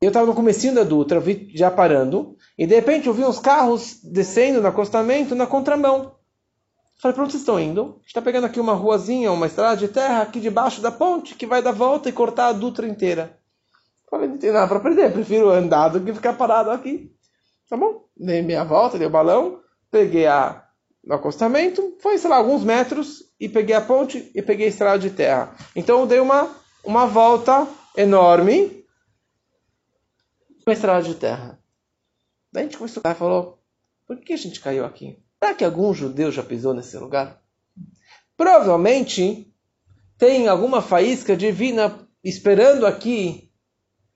Eu 0.00 0.08
estava 0.08 0.26
no 0.26 0.34
comecinho 0.34 0.74
da 0.74 0.82
Dutra, 0.82 1.20
vi 1.20 1.50
já 1.54 1.70
parando, 1.70 2.36
e 2.56 2.66
de 2.66 2.74
repente 2.74 3.06
eu 3.06 3.12
vi 3.12 3.22
uns 3.22 3.38
carros 3.38 4.00
descendo 4.02 4.62
no 4.62 4.68
acostamento 4.68 5.34
na 5.34 5.46
contramão. 5.46 6.14
Falei, 6.98 7.14
para 7.14 7.24
onde 7.24 7.32
vocês 7.32 7.42
estão 7.42 7.58
indo? 7.58 7.80
A 7.80 7.84
gente 7.98 8.06
está 8.06 8.22
pegando 8.22 8.44
aqui 8.44 8.60
uma 8.60 8.74
ruazinha, 8.74 9.32
uma 9.32 9.46
estrada 9.46 9.76
de 9.76 9.88
terra 9.88 10.22
aqui 10.22 10.38
debaixo 10.38 10.80
da 10.80 10.92
ponte 10.92 11.34
que 11.34 11.46
vai 11.46 11.62
dar 11.62 11.72
volta 11.72 12.08
e 12.08 12.12
cortar 12.12 12.48
a 12.48 12.52
Dutra 12.52 12.86
inteira. 12.86 13.39
Falei, 14.10 14.28
não 14.28 14.38
tem 14.38 14.50
nada 14.50 14.66
para 14.66 14.80
perder, 14.80 15.12
prefiro 15.12 15.50
andar 15.50 15.88
do 15.88 16.00
que 16.00 16.12
ficar 16.12 16.32
parado 16.32 16.70
aqui. 16.70 17.14
Tá 17.68 17.76
bom? 17.76 18.04
Dei 18.16 18.42
minha 18.42 18.64
volta, 18.64 18.98
dei 18.98 19.06
o 19.06 19.10
balão, 19.10 19.60
peguei 19.90 20.26
a, 20.26 20.66
o 21.04 21.12
acostamento, 21.14 21.96
foi, 22.00 22.18
sei 22.18 22.28
lá, 22.28 22.36
alguns 22.36 22.64
metros, 22.64 23.30
e 23.38 23.48
peguei 23.48 23.74
a 23.74 23.80
ponte 23.80 24.30
e 24.34 24.42
peguei 24.42 24.66
a 24.66 24.68
estrada 24.68 24.98
de 24.98 25.10
terra. 25.10 25.54
Então 25.76 26.00
eu 26.00 26.06
dei 26.06 26.18
uma, 26.18 26.54
uma 26.84 27.06
volta 27.06 27.66
enorme 27.96 28.84
com 30.64 30.70
a 30.70 30.72
estrada 30.72 31.02
de 31.02 31.14
terra. 31.14 31.58
Daí 32.52 32.64
a 32.64 32.66
gente 32.66 32.78
começou 32.78 33.00
a 33.04 33.14
falou, 33.14 33.62
por 34.06 34.18
que 34.18 34.32
a 34.32 34.36
gente 34.36 34.60
caiu 34.60 34.84
aqui? 34.84 35.22
Será 35.38 35.54
que 35.54 35.64
algum 35.64 35.94
judeu 35.94 36.32
já 36.32 36.42
pisou 36.42 36.74
nesse 36.74 36.98
lugar? 36.98 37.40
Provavelmente 38.36 39.54
tem 40.18 40.48
alguma 40.48 40.82
faísca 40.82 41.36
divina 41.36 41.96
esperando 42.22 42.86
aqui 42.86 43.49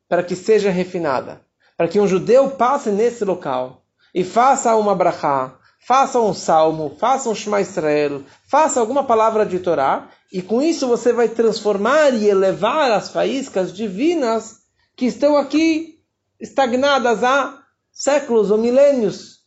para 0.09 0.23
que 0.23 0.37
seja 0.37 0.71
refinada. 0.71 1.41
Para 1.77 1.89
que 1.89 1.99
um 1.99 2.07
judeu 2.07 2.51
passe 2.51 2.91
nesse 2.91 3.25
local 3.25 3.83
e 4.15 4.23
faça 4.23 4.77
uma 4.77 4.95
brachá, 4.95 5.59
faça 5.81 6.21
um 6.21 6.33
salmo, 6.33 6.97
faça 6.99 7.29
um 7.29 7.35
Shema 7.35 7.61
Israel, 7.61 8.23
faça 8.49 8.81
alguma 8.81 9.05
palavra 9.05 9.45
de 9.45 9.59
Torá, 9.59 10.09
e 10.33 10.41
com 10.41 10.63
isso 10.63 10.87
você 10.87 11.13
vai 11.13 11.29
transformar 11.29 12.15
e 12.15 12.29
elevar 12.29 12.91
as 12.91 13.11
faíscas 13.11 13.73
divinas 13.73 14.61
que 14.97 15.07
estão 15.07 15.37
aqui 15.37 16.01
estagnadas 16.41 17.23
há 17.23 17.63
séculos 17.93 18.51
ou 18.51 18.59
milênios. 18.59 19.45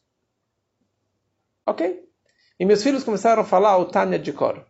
Ok? 1.65 2.07
E 2.59 2.65
meus 2.65 2.81
filhos 2.81 3.03
começaram 3.03 3.41
a 3.41 3.45
falar 3.45 3.77
o 3.77 3.85
Tânia 3.85 4.17
de 4.17 4.31
cor. 4.31 4.65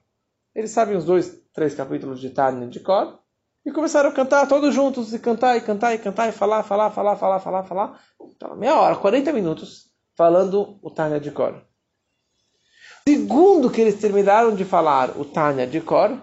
Eles 0.53 0.71
sabem 0.71 0.97
os 0.97 1.05
dois, 1.05 1.39
três 1.53 1.75
capítulos 1.75 2.19
de 2.19 2.31
Tânia 2.31 2.67
de 2.67 2.79
cor. 2.79 3.19
E 3.67 3.71
começaram 3.73 4.09
a 4.09 4.13
cantar 4.13 4.47
todos 4.47 4.73
juntos, 4.73 5.13
e 5.13 5.19
cantar, 5.19 5.57
e 5.57 5.61
cantar, 5.61 5.93
e 5.93 5.97
cantar, 5.97 6.29
e 6.29 6.31
falar, 6.31 6.63
falar, 6.63 6.89
falar, 6.89 7.17
falar, 7.17 7.39
falar, 7.41 7.63
falar. 7.63 8.01
Então, 8.17 8.55
meia 8.55 8.73
hora, 8.79 8.95
40 8.95 9.33
minutos 9.33 9.91
falando 10.15 10.79
o 10.81 10.89
Tânia 10.89 11.19
de 11.19 11.31
Cor. 11.31 11.61
Segundo 13.05 13.69
que 13.69 13.81
eles 13.81 13.99
terminaram 13.99 14.55
de 14.55 14.63
falar 14.63 15.19
o 15.19 15.25
Tânia 15.25 15.67
de 15.67 15.81
Cor, 15.81 16.17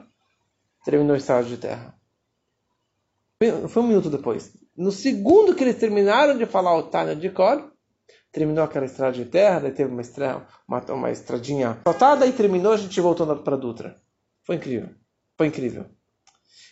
terminou 0.86 1.12
o 1.12 1.18
estado 1.18 1.46
de 1.46 1.58
terra. 1.58 1.94
Foi 3.68 3.82
um 3.82 3.88
minuto 3.88 4.08
depois. 4.08 4.56
No 4.74 4.90
segundo 4.90 5.54
que 5.54 5.64
eles 5.64 5.76
terminaram 5.76 6.38
de 6.38 6.46
falar 6.46 6.74
o 6.74 6.84
Tânia 6.84 7.14
de 7.14 7.28
Cor, 7.28 7.70
terminou 8.32 8.64
aquela 8.64 8.86
estrada 8.86 9.12
de 9.12 9.26
terra, 9.26 9.60
daí 9.60 9.72
teve 9.72 9.92
uma, 9.92 10.00
estrada, 10.00 10.46
uma, 10.66 10.80
uma 10.94 11.10
estradinha 11.10 11.78
soltada 11.86 12.26
e 12.26 12.32
terminou, 12.32 12.72
a 12.72 12.78
gente 12.78 12.98
voltou 13.02 13.36
para 13.36 13.54
Dutra. 13.58 14.00
Foi 14.44 14.56
incrível. 14.56 14.88
Foi 15.36 15.48
incrível. 15.48 15.90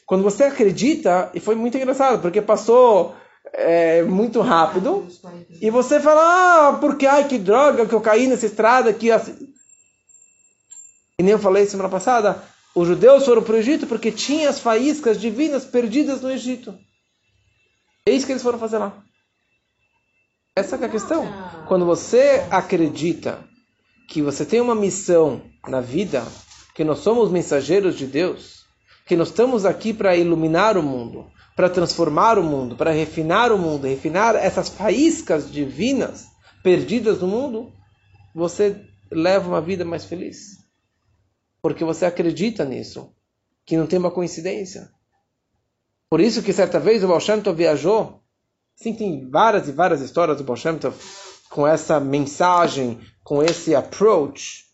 Quando 0.07 0.23
você 0.23 0.45
acredita, 0.45 1.31
e 1.33 1.41
foi 1.41 1.55
muito 1.55 1.77
engraçado, 1.77 2.21
porque 2.21 2.43
passou 2.43 3.15
é, 3.53 4.03
muito 4.03 4.41
rápido. 4.41 5.07
E 5.61 5.71
você 5.71 6.01
fala, 6.01 6.69
ah, 6.69 6.73
porque 6.79 7.07
ai 7.07 7.29
que 7.29 7.39
droga 7.39 7.87
que 7.87 7.95
eu 7.95 8.01
caí 8.01 8.27
nessa 8.27 8.47
estrada 8.47 8.93
que 8.93 9.11
assim. 9.11 9.53
E 11.19 11.23
nem 11.23 11.33
eu 11.33 11.39
falei 11.39 11.67
semana 11.67 11.89
passada, 11.89 12.43
os 12.75 12.89
judeus 12.89 13.25
foram 13.25 13.43
para 13.43 13.55
o 13.55 13.59
Egito 13.59 13.87
porque 13.87 14.11
tinha 14.11 14.49
as 14.49 14.59
faíscas 14.59 15.21
divinas 15.21 15.65
perdidas 15.65 16.21
no 16.21 16.31
Egito. 16.31 16.77
É 18.07 18.13
isso 18.13 18.27
que 18.27 18.33
eles 18.33 18.43
foram 18.43 18.59
fazer 18.59 18.79
lá. 18.79 19.03
Essa 20.57 20.77
é 20.77 20.85
a 20.85 20.89
questão. 20.89 21.27
Quando 21.67 21.87
você 21.87 22.45
acredita 22.51 23.43
que 24.09 24.21
você 24.21 24.45
tem 24.45 24.61
uma 24.61 24.75
missão 24.75 25.41
na 25.67 25.81
vida, 25.81 26.27
que 26.75 26.85
nós 26.85 26.99
somos 26.99 27.31
mensageiros 27.31 27.97
de 27.97 28.07
Deus, 28.07 28.62
que 29.07 29.17
nós 29.17 29.29
estamos 29.29 29.65
aqui 29.65 29.93
para 29.93 30.17
iluminar 30.17 30.77
o 30.77 30.83
mundo, 30.83 31.31
para 31.57 31.69
transformar 31.69 32.39
o 32.39 32.43
mundo, 32.43 32.77
para 32.77 32.91
refinar 32.91 33.53
o 33.53 33.59
mundo, 33.59 33.87
refinar 33.87 34.35
essas 34.37 34.69
faíscas 34.69 35.51
divinas 35.51 36.27
perdidas 36.63 37.21
no 37.21 37.27
mundo, 37.27 37.73
você 38.35 38.81
leva 39.11 39.49
uma 39.49 39.61
vida 39.61 39.85
mais 39.85 40.05
feliz. 40.05 40.59
Porque 41.61 41.85
você 41.85 42.07
acredita 42.07 42.65
nisso, 42.65 43.13
que 43.65 43.77
não 43.77 43.87
tem 43.87 43.99
uma 43.99 44.11
coincidência. 44.11 44.91
Por 46.09 46.21
isso 46.21 46.43
que 46.43 46.53
certa 46.53 46.79
vez 46.79 47.03
o 47.03 47.09
Baal 47.09 47.21
viajou, 47.55 48.21
sim, 48.75 48.95
tem 48.95 49.29
várias 49.31 49.69
e 49.69 49.73
várias 49.73 50.01
histórias 50.01 50.39
do 50.39 50.45
Baal 50.45 50.59
com 51.51 51.67
essa 51.67 52.01
mensagem, 52.01 52.99
com 53.23 53.43
esse 53.43 53.75
approach. 53.75 54.65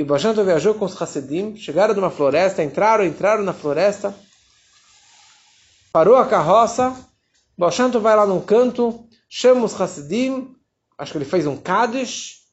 E 0.00 0.02
o 0.02 0.44
viajou 0.44 0.72
com 0.72 0.86
os 0.86 1.00
Hassidim, 1.00 1.56
chegaram 1.56 1.92
de 1.92 2.00
uma 2.00 2.10
floresta, 2.10 2.62
entraram, 2.62 3.04
entraram 3.04 3.44
na 3.44 3.52
floresta, 3.52 4.14
Parou 5.92 6.16
a 6.16 6.26
carroça, 6.26 6.96
Balshanto 7.58 8.00
vai 8.00 8.16
lá 8.16 8.24
num 8.24 8.40
canto, 8.40 9.06
chama 9.28 9.66
os 9.66 9.78
Hassidim, 9.78 10.56
acho 10.96 11.12
que 11.12 11.18
ele 11.18 11.26
fez 11.26 11.46
um 11.46 11.54
Kaddish, 11.54 12.46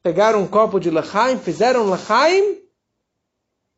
pegaram 0.00 0.40
um 0.40 0.46
copo 0.46 0.78
de 0.78 0.92
Lechaim, 0.92 1.40
fizeram 1.40 1.90
Lechaim, 1.90 2.60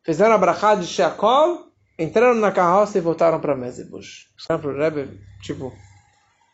fizeram 0.04 0.34
a 0.34 0.38
brachá 0.38 0.74
de 0.74 0.86
Sheakol, 0.86 1.72
entraram 1.98 2.34
na 2.34 2.52
carroça 2.52 2.98
e 2.98 3.00
voltaram 3.00 3.40
para 3.40 3.56
Mezebush. 3.56 4.26
O 4.50 4.72
Rebbe, 4.76 5.18
tipo, 5.40 5.72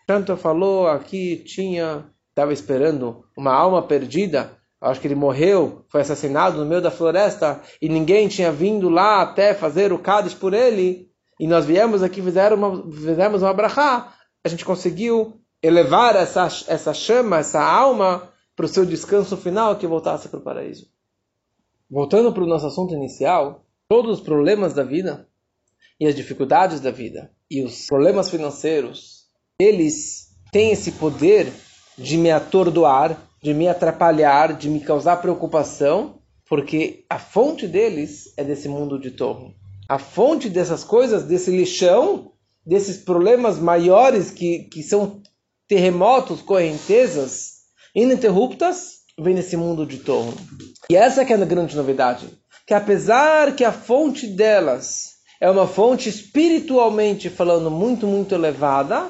Shanto 0.09 0.37
falou 0.37 0.87
aqui 0.87 1.43
tinha, 1.45 2.09
estava 2.29 2.53
esperando 2.53 3.25
uma 3.37 3.53
alma 3.53 3.83
perdida, 3.83 4.60
acho 4.81 5.01
que 5.01 5.07
ele 5.07 5.15
morreu, 5.15 5.85
foi 5.89 6.01
assassinado 6.01 6.59
no 6.59 6.65
meio 6.65 6.81
da 6.81 6.91
floresta 6.91 7.61
e 7.83 7.89
ninguém 7.89 8.29
tinha 8.29 8.51
vindo 8.51 8.89
lá 8.89 9.23
até 9.23 9.55
fazer 9.55 9.93
o 9.93 9.99
Kaddish 9.99 10.35
por 10.35 10.55
ele 10.55 11.11
e 11.39 11.47
nós 11.47 11.65
viemos 11.65 12.03
aqui, 12.03 12.23
fizemos 12.23 12.59
uma, 12.59 12.93
fizemos 12.93 13.43
uma 13.43 13.53
brachá, 13.53 14.15
a 14.45 14.49
gente 14.49 14.65
conseguiu 14.65 15.41
elevar 15.63 16.17
essa, 16.17 16.47
essa 16.69 16.95
chama, 16.95 17.39
essa 17.39 17.63
alma, 17.63 18.31
para 18.57 18.67
o 18.67 18.69
seu 18.69 18.85
descanso 18.85 19.37
final, 19.37 19.77
que 19.77 19.87
voltasse 19.87 20.29
para 20.29 20.39
o 20.39 20.43
paraíso. 20.43 20.87
Voltando 21.91 22.33
para 22.33 22.43
o 22.43 22.47
nosso 22.47 22.67
assunto 22.67 22.95
inicial, 22.95 23.65
todos 23.89 24.19
os 24.19 24.25
problemas 24.25 24.75
da 24.75 24.85
vida 24.85 25.27
e 25.99 26.07
as 26.07 26.15
dificuldades 26.15 26.81
da 26.81 26.91
vida 26.91 27.31
e 27.51 27.63
os 27.63 27.87
problemas 27.87 28.31
financeiros, 28.31 29.27
eles 29.59 30.29
têm 30.53 30.73
esse 30.73 30.93
poder 30.93 31.53
de 31.97 32.17
me 32.17 32.31
atordoar, 32.31 33.19
de 33.43 33.55
me 33.55 33.69
atrapalhar, 33.69 34.55
de 34.55 34.69
me 34.69 34.81
causar 34.81 35.17
preocupação, 35.17 36.21
porque 36.49 37.05
a 37.09 37.19
fonte 37.19 37.67
deles 37.67 38.33
é 38.37 38.45
desse 38.45 38.69
mundo 38.69 38.99
de 38.99 39.11
torre 39.11 39.55
a 39.91 39.99
fonte 39.99 40.49
dessas 40.49 40.85
coisas, 40.85 41.25
desse 41.25 41.51
lixão, 41.51 42.31
desses 42.65 42.97
problemas 42.97 43.59
maiores 43.59 44.31
que, 44.31 44.69
que 44.73 44.85
são 44.85 45.21
terremotos, 45.67 46.41
correntezas 46.41 47.55
ininterruptas, 47.93 49.01
vem 49.19 49.35
nesse 49.35 49.57
mundo 49.57 49.85
de 49.85 49.97
torno. 49.97 50.33
E 50.89 50.95
essa 50.95 51.25
que 51.25 51.33
é 51.33 51.37
a 51.37 51.45
grande 51.45 51.77
novidade, 51.77 52.29
que 52.65 52.73
apesar 52.73 53.57
que 53.57 53.65
a 53.65 53.73
fonte 53.73 54.29
delas 54.29 55.15
é 55.41 55.51
uma 55.51 55.67
fonte 55.67 56.09
espiritualmente 56.09 57.29
falando 57.29 57.69
muito, 57.69 58.07
muito 58.07 58.33
elevada, 58.33 59.09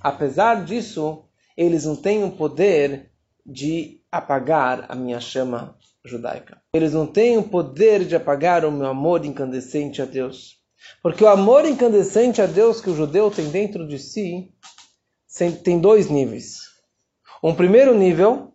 apesar 0.00 0.64
disso, 0.64 1.24
eles 1.54 1.84
não 1.84 1.94
têm 1.94 2.24
o 2.24 2.30
poder 2.30 3.10
de 3.44 4.00
apagar 4.10 4.86
a 4.88 4.94
minha 4.94 5.20
chama 5.20 5.76
judaica. 6.04 6.60
Eles 6.72 6.92
não 6.92 7.06
têm 7.06 7.38
o 7.38 7.42
poder 7.42 8.04
de 8.04 8.16
apagar 8.16 8.64
o 8.64 8.72
meu 8.72 8.86
amor 8.86 9.24
incandescente 9.24 10.02
a 10.02 10.04
Deus. 10.04 10.60
Porque 11.02 11.22
o 11.22 11.28
amor 11.28 11.64
incandescente 11.64 12.42
a 12.42 12.46
Deus 12.46 12.80
que 12.80 12.90
o 12.90 12.96
judeu 12.96 13.30
tem 13.30 13.48
dentro 13.50 13.86
de 13.86 13.98
si 13.98 14.52
tem 15.64 15.80
dois 15.80 16.08
níveis. 16.08 16.58
Um 17.42 17.54
primeiro 17.54 17.94
nível 17.94 18.52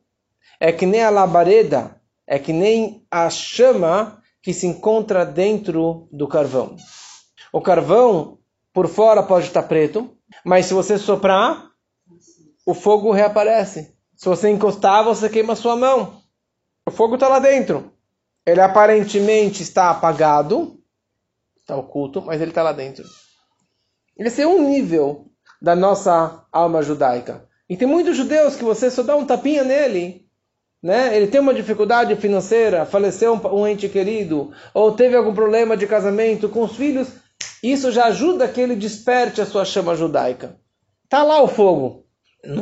é 0.60 0.72
que 0.72 0.86
nem 0.86 1.04
a 1.04 1.10
labareda, 1.10 2.00
é 2.26 2.38
que 2.38 2.54
nem 2.54 3.06
a 3.10 3.30
chama 3.30 4.22
que 4.42 4.54
se 4.54 4.68
encontra 4.68 5.26
dentro 5.26 6.08
do 6.12 6.28
carvão. 6.28 6.78
O 7.52 7.62
carvão, 7.62 8.38
por 8.74 8.88
fora 8.88 9.24
pode 9.24 9.48
estar 9.48 9.64
preto, 9.64 10.16
mas 10.46 10.68
se 10.68 10.74
você 10.74 10.98
soprar, 10.98 11.72
o 12.66 12.74
fogo 12.74 13.12
reaparece. 13.12 13.97
Se 14.18 14.28
você 14.28 14.50
encostar, 14.50 15.04
você 15.04 15.30
queima 15.30 15.56
sua 15.56 15.76
mão. 15.76 16.20
O 16.88 16.92
fogo 16.92 17.14
está 17.14 17.28
lá 17.28 17.38
dentro. 17.38 17.94
Ele 18.44 18.60
aparentemente 18.60 19.62
está 19.62 19.92
apagado, 19.92 20.80
está 21.60 21.76
oculto, 21.76 22.22
mas 22.22 22.42
ele 22.42 22.50
está 22.50 22.64
lá 22.64 22.72
dentro. 22.72 23.06
Esse 24.18 24.42
é 24.42 24.48
um 24.48 24.68
nível 24.68 25.28
da 25.62 25.76
nossa 25.76 26.44
alma 26.52 26.82
judaica. 26.82 27.48
E 27.70 27.78
tem 27.78 27.88
muitos 27.88 28.18
judeus 28.18 28.56
que 28.56 28.64
você 28.64 28.90
só 28.90 29.04
dá 29.04 29.16
um 29.16 29.26
tapinha 29.26 29.64
nele, 29.64 30.26
né? 30.82 31.16
Ele 31.16 31.28
tem 31.28 31.40
uma 31.40 31.54
dificuldade 31.54 32.16
financeira, 32.16 32.86
faleceu 32.86 33.34
um, 33.34 33.68
ente 33.68 33.88
querido, 33.88 34.52
ou 34.74 34.94
teve 34.94 35.16
algum 35.16 35.34
problema 35.34 35.78
de 35.78 35.86
casamento 35.86 36.50
com 36.50 36.64
os 36.64 36.76
filhos, 36.76 37.10
isso 37.62 37.92
já 37.92 38.06
ajuda 38.06 38.48
que 38.48 38.62
ele 38.62 38.76
desperte 38.76 39.42
a 39.42 39.46
sua 39.46 39.66
chama 39.66 39.96
judaica. 39.96 40.58
Tá 41.10 41.24
lá 41.24 41.42
o 41.42 41.48
fogo, 41.48 42.06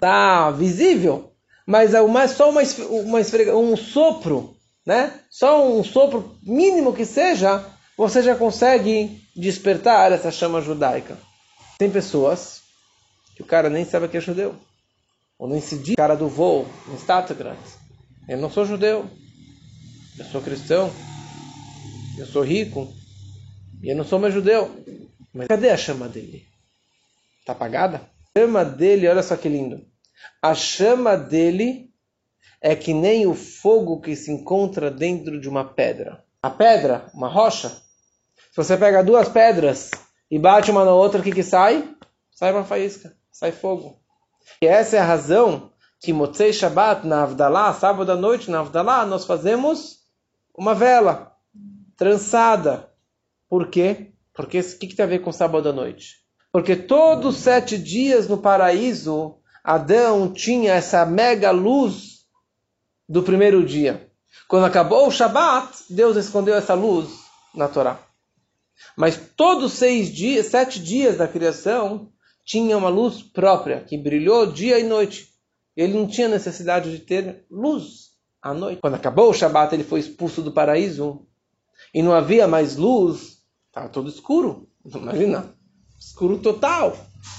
tá 0.02 0.52
visível, 0.52 1.35
mas 1.66 1.94
é 1.94 2.02
uma, 2.02 2.28
só 2.28 2.50
uma, 2.50 2.62
uma 2.90 3.20
um 3.56 3.76
sopro, 3.76 4.56
né? 4.86 5.20
Só 5.30 5.68
um 5.68 5.84
sopro 5.84 6.38
mínimo 6.44 6.94
que 6.94 7.06
seja, 7.06 7.66
você 7.98 8.22
já 8.22 8.36
consegue 8.36 9.22
despertar 9.36 10.12
essa 10.12 10.32
chama 10.32 10.62
judaica. 10.62 11.18
Tem 11.80 11.90
pessoas 11.90 12.62
que 13.36 13.42
o 13.42 13.46
cara 13.46 13.70
nem 13.70 13.84
sabe 13.84 14.08
que 14.08 14.18
é 14.18 14.22
judeu. 14.22 14.56
Ou 15.38 15.50
nem 15.50 15.60
se 15.60 15.78
diz 15.78 15.96
cara 15.96 16.16
do 16.16 16.30
voo, 16.30 16.68
no 16.88 16.98
Stategrad. 16.98 17.58
Eu 18.30 18.38
não 18.38 18.50
sou 18.50 18.66
judeu. 18.66 19.06
Eu 20.18 20.26
sou 20.26 20.42
cristão. 20.42 20.92
Eu 22.18 22.26
sou 22.26 22.44
rico. 22.44 22.94
E 23.82 23.90
eu 23.90 23.96
não 23.96 24.06
sou 24.06 24.20
mais 24.20 24.34
judeu. 24.34 24.72
Mas 25.34 25.48
cadê 25.48 25.70
a 25.70 25.78
chama 25.78 26.08
dele? 26.08 26.48
Está 27.42 27.52
apagada? 27.52 28.10
A 28.36 28.40
chama 28.40 28.64
dele, 28.64 29.08
olha 29.08 29.22
só 29.22 29.36
que 29.36 29.50
lindo. 29.50 29.86
A 30.42 30.54
chama 30.54 31.18
dele 31.18 31.92
é 32.62 32.76
que 32.76 32.94
nem 32.94 33.28
o 33.28 33.34
fogo 33.34 34.02
que 34.02 34.16
se 34.16 34.32
encontra 34.32 34.90
dentro 34.90 35.40
de 35.40 35.48
uma 35.50 35.66
pedra. 35.66 36.24
A 36.42 36.50
pedra, 36.50 37.10
uma 37.14 37.28
rocha. 37.28 37.70
Se 37.70 38.56
você 38.56 38.78
pega 38.78 39.04
duas 39.04 39.30
pedras 39.30 39.92
e 40.32 40.40
bate 40.40 40.72
uma 40.72 40.86
na 40.86 40.94
outra, 40.94 41.20
o 41.22 41.24
que, 41.24 41.32
que 41.32 41.44
sai? 41.44 41.96
Sai 42.32 42.52
uma 42.52 42.64
faísca 42.64 43.16
sai 43.36 43.52
fogo. 43.52 44.00
E 44.62 44.66
essa 44.66 44.96
é 44.96 45.00
a 45.00 45.06
razão 45.06 45.74
que 46.00 46.14
Motzei 46.14 46.54
Shabbat 46.54 47.06
na 47.06 47.24
Avdalá, 47.24 47.74
sábado 47.74 48.10
à 48.10 48.16
noite 48.16 48.50
na 48.50 48.62
Avdalá, 48.62 49.06
nós 49.06 49.26
fazemos 49.26 50.00
uma 50.58 50.74
vela 50.74 51.36
trançada. 51.98 52.90
Por 53.50 53.68
quê? 53.70 54.14
Porque 54.34 54.60
o 54.60 54.80
que, 54.80 54.88
que 54.88 54.96
tem 54.96 55.04
a 55.04 55.10
ver 55.10 55.20
com 55.20 55.34
sábado 55.34 55.68
à 55.68 55.74
noite? 55.74 56.24
Porque 56.50 56.78
todos 56.78 57.36
os 57.36 57.42
sete 57.42 57.78
dias 57.78 58.30
no 58.30 58.38
paraíso, 58.38 59.38
Adão 59.66 60.32
tinha 60.32 60.74
essa 60.74 61.04
mega 61.08 61.50
luz 61.50 62.20
do 63.10 63.24
primeiro 63.24 63.66
dia. 63.66 64.12
Quando 64.48 64.66
acabou 64.66 65.08
o 65.08 65.12
Shabat, 65.12 65.86
Deus 65.90 66.16
escondeu 66.18 66.54
essa 66.54 66.76
luz 66.76 67.10
na 67.52 67.68
Torá. 67.68 68.00
Mas 68.96 69.20
todos 69.36 69.66
os 69.66 69.74
seis 69.74 70.14
dias, 70.14 70.46
sete 70.46 70.80
dias 70.80 71.18
da 71.18 71.28
criação, 71.28 72.12
tinha 72.44 72.78
uma 72.78 72.90
luz 72.90 73.24
própria, 73.24 73.82
que 73.82 73.98
brilhou 73.98 74.46
dia 74.46 74.78
e 74.78 74.84
noite. 74.84 75.34
Ele 75.76 75.94
não 75.94 76.08
tinha 76.08 76.28
necessidade 76.28 76.92
de 76.92 77.00
ter 77.00 77.44
luz 77.50 78.12
à 78.44 78.54
noite. 78.54 78.82
Quando 78.82 78.94
acabou 78.94 79.32
o 79.32 79.34
Shabat, 79.34 79.74
ele 79.74 79.84
foi 79.84 80.00
expulso 80.00 80.44
do 80.44 80.52
paraíso. 80.52 81.26
E 81.92 82.04
não 82.04 82.14
havia 82.14 82.48
mais 82.48 82.76
luz. 82.76 83.40
Estava 83.68 83.90
todo 83.90 84.10
escuro. 84.10 84.70
Imagina. 84.86 85.56
Escuro 86.00 86.38
total. 86.38 86.96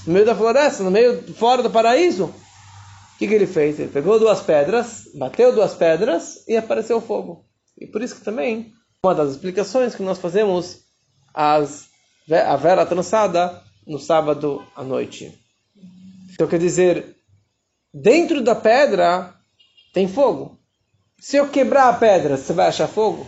No 0.07 0.13
meio 0.13 0.25
da 0.27 0.35
floresta, 0.35 0.83
no 0.83 0.91
meio, 0.91 1.23
fora 1.35 1.63
do 1.63 1.71
paraíso. 1.71 2.27
O 2.27 3.19
que, 3.19 3.27
que 3.27 3.35
ele 3.35 3.47
fez? 3.47 3.81
Ele 3.81 3.91
pegou 3.91 4.19
duas 4.19 4.41
pedras, 4.41 5.09
bateu 5.15 5.55
duas 5.55 5.75
pedras 5.75 6.47
e 6.47 6.57
apareceu 6.57 7.01
fogo. 7.01 7.45
E 7.79 7.87
por 7.87 8.03
isso 8.03 8.17
que 8.17 8.25
também, 8.25 8.73
uma 9.03 9.15
das 9.15 9.31
explicações 9.31 9.95
que 9.95 10.03
nós 10.03 10.19
fazemos 10.19 10.81
as, 11.33 11.89
a 12.31 12.57
vela 12.57 12.85
trançada 12.85 13.63
no 13.87 13.99
sábado 13.99 14.63
à 14.75 14.83
noite. 14.83 15.33
Então 16.33 16.47
quer 16.47 16.59
dizer, 16.59 17.17
dentro 17.93 18.43
da 18.43 18.55
pedra 18.55 19.35
tem 19.95 20.07
fogo. 20.07 20.59
Se 21.19 21.37
eu 21.37 21.49
quebrar 21.49 21.89
a 21.89 21.95
pedra, 21.95 22.37
você 22.37 22.53
vai 22.53 22.67
achar 22.69 22.87
fogo? 22.87 23.27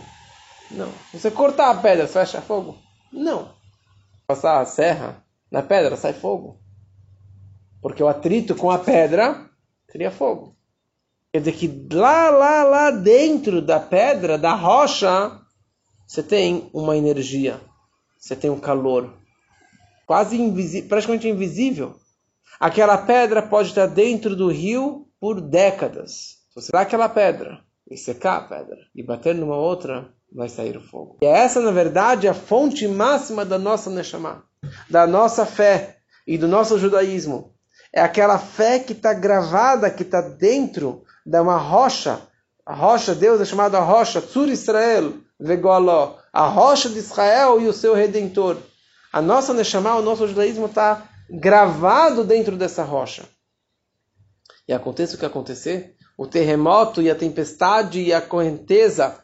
Não. 0.69 0.91
Se 1.11 1.19
você 1.19 1.31
cortar 1.31 1.71
a 1.71 1.75
pedra, 1.75 2.05
você 2.05 2.13
vai 2.13 2.23
achar 2.23 2.41
fogo? 2.41 2.77
Não. 3.11 3.51
Passar 4.27 4.61
a 4.61 4.65
serra 4.65 5.23
na 5.51 5.61
pedra, 5.61 5.95
sai 5.95 6.13
fogo. 6.13 6.59
Porque 7.81 8.03
o 8.03 8.07
atrito 8.07 8.55
com 8.55 8.69
a 8.69 8.79
pedra 8.79 9.49
cria 9.87 10.11
fogo. 10.11 10.55
Quer 11.31 11.39
dizer 11.39 11.51
que 11.53 11.87
lá, 11.93 12.29
lá, 12.29 12.63
lá 12.63 12.91
dentro 12.91 13.61
da 13.61 13.79
pedra, 13.79 14.37
da 14.37 14.53
rocha, 14.53 15.39
você 16.07 16.23
tem 16.23 16.69
uma 16.73 16.97
energia, 16.97 17.61
você 18.17 18.35
tem 18.35 18.49
um 18.49 18.59
calor, 18.59 19.13
quase 20.07 20.41
invisível, 20.41 20.89
praticamente 20.89 21.27
invisível. 21.27 21.95
Aquela 22.59 22.97
pedra 22.97 23.43
pode 23.43 23.69
estar 23.69 23.85
dentro 23.85 24.35
do 24.35 24.47
rio 24.49 25.07
por 25.19 25.39
décadas. 25.39 26.39
Se 26.49 26.55
você 26.55 26.71
dá 26.71 26.81
aquela 26.81 27.07
pedra 27.07 27.59
e 27.89 27.95
secar 27.95 28.37
a 28.37 28.41
pedra 28.41 28.77
e 28.95 29.03
bater 29.03 29.35
numa 29.35 29.55
outra, 29.55 30.11
vai 30.33 30.49
sair 30.49 30.75
o 30.75 30.81
fogo. 30.81 31.17
E 31.21 31.25
essa, 31.25 31.61
na 31.61 31.71
verdade, 31.71 32.25
é 32.25 32.31
a 32.31 32.33
fonte 32.33 32.87
máxima 32.87 33.45
da 33.45 33.59
nossa 33.59 33.91
Neshama, 33.91 34.48
da 34.89 35.05
nossa 35.05 35.45
fé 35.45 35.97
e 36.27 36.37
do 36.37 36.47
nosso 36.47 36.77
judaísmo. 36.77 37.53
É 37.93 38.01
aquela 38.01 38.37
fé 38.37 38.79
que 38.79 38.93
está 38.93 39.13
gravada, 39.13 39.89
que 39.89 40.03
está 40.03 40.21
dentro 40.21 41.03
de 41.25 41.39
uma 41.39 41.57
rocha. 41.57 42.21
A 42.65 42.73
rocha, 42.73 43.15
Deus 43.15 43.41
é 43.41 43.45
chamada 43.45 43.79
rocha, 43.79 44.21
Tzur 44.21 44.47
Israel, 44.49 45.13
Vegoló, 45.39 46.17
a 46.31 46.45
rocha 46.47 46.89
de 46.89 46.99
Israel 46.99 47.59
e 47.59 47.67
o 47.67 47.73
seu 47.73 47.95
Redentor. 47.95 48.57
A 49.11 49.21
nossa 49.21 49.53
Neshama, 49.53 49.95
o 49.95 50.03
nosso 50.03 50.27
judaísmo 50.27 50.67
está 50.67 51.09
gravado 51.29 52.23
dentro 52.23 52.55
dessa 52.55 52.83
rocha. 52.83 53.23
E 54.67 54.73
aconteça 54.73 55.15
o 55.15 55.19
que 55.19 55.25
acontecer, 55.25 55.95
o 56.15 56.27
terremoto 56.27 57.01
e 57.01 57.09
a 57.09 57.15
tempestade 57.15 58.01
e 58.01 58.13
a 58.13 58.21
correnteza 58.21 59.23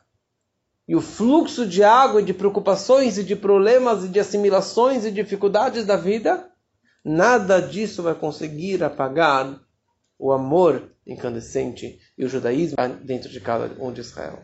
e 0.88 0.96
o 0.96 1.02
fluxo 1.02 1.66
de 1.66 1.84
água 1.84 2.22
de 2.22 2.34
preocupações 2.34 3.18
e 3.18 3.24
de 3.24 3.36
problemas 3.36 4.04
e 4.04 4.08
de 4.08 4.20
assimilações 4.20 5.06
e 5.06 5.12
dificuldades 5.12 5.86
da 5.86 5.96
vida, 5.96 6.48
nada 7.04 7.60
disso 7.60 8.04
vai 8.04 8.14
conseguir 8.14 8.84
apagar 8.84 9.60
o 10.18 10.32
amor 10.32 10.92
incandescente 11.06 12.00
e 12.18 12.24
o 12.24 12.30
judaísmo 12.30 12.78
dentro 13.04 13.30
de 13.30 13.40
cada 13.40 13.72
um 13.84 13.92
de 13.92 14.02
Israel. 14.02 14.44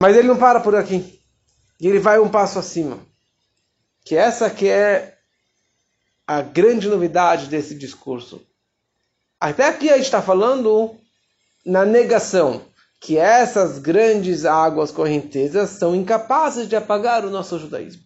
Mas 0.00 0.16
ele 0.16 0.28
não 0.28 0.36
para 0.36 0.60
por 0.60 0.74
aqui. 0.74 1.20
Ele 1.80 1.98
vai 1.98 2.18
um 2.18 2.28
passo 2.28 2.58
acima 2.58 2.98
que 4.08 4.16
essa 4.16 4.48
que 4.48 4.66
é 4.66 5.18
a 6.26 6.40
grande 6.40 6.88
novidade 6.88 7.46
desse 7.46 7.74
discurso. 7.74 8.40
Até 9.38 9.68
aqui 9.68 9.90
a 9.90 9.96
gente 9.96 10.06
está 10.06 10.22
falando 10.22 10.96
na 11.64 11.84
negação, 11.84 12.62
que 13.00 13.16
essas 13.16 13.78
grandes 13.78 14.44
águas 14.44 14.90
correntezas 14.90 15.70
são 15.70 15.94
incapazes 15.94 16.68
de 16.68 16.76
apagar 16.76 17.24
o 17.24 17.30
nosso 17.30 17.58
judaísmo. 17.58 18.02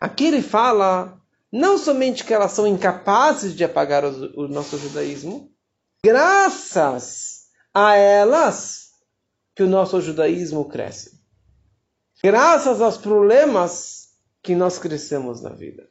Aqui 0.00 0.26
ele 0.26 0.42
fala 0.42 1.20
não 1.52 1.78
somente 1.78 2.24
que 2.24 2.34
elas 2.34 2.52
são 2.52 2.66
incapazes 2.66 3.54
de 3.54 3.64
apagar 3.64 4.04
o, 4.04 4.44
o 4.44 4.48
nosso 4.48 4.78
judaísmo, 4.78 5.50
graças 6.04 7.46
a 7.72 7.94
elas 7.96 8.90
que 9.54 9.62
o 9.62 9.68
nosso 9.68 10.00
judaísmo 10.00 10.68
cresce. 10.68 11.16
Graças 12.22 12.80
aos 12.80 12.96
problemas 12.96 14.08
que 14.42 14.54
nós 14.54 14.78
crescemos 14.78 15.42
na 15.42 15.50
vida. 15.50 15.88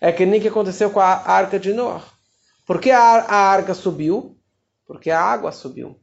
É 0.00 0.12
que 0.12 0.26
nem 0.26 0.40
que 0.40 0.48
aconteceu 0.48 0.90
com 0.90 1.00
a 1.00 1.06
arca 1.06 1.58
de 1.58 1.72
Noé. 1.72 2.02
Por 2.66 2.80
que 2.80 2.90
a, 2.90 3.00
a 3.00 3.36
arca 3.36 3.74
subiu? 3.74 4.38
Porque 4.86 5.10
a 5.10 5.20
água 5.20 5.52
subiu. 5.52 6.01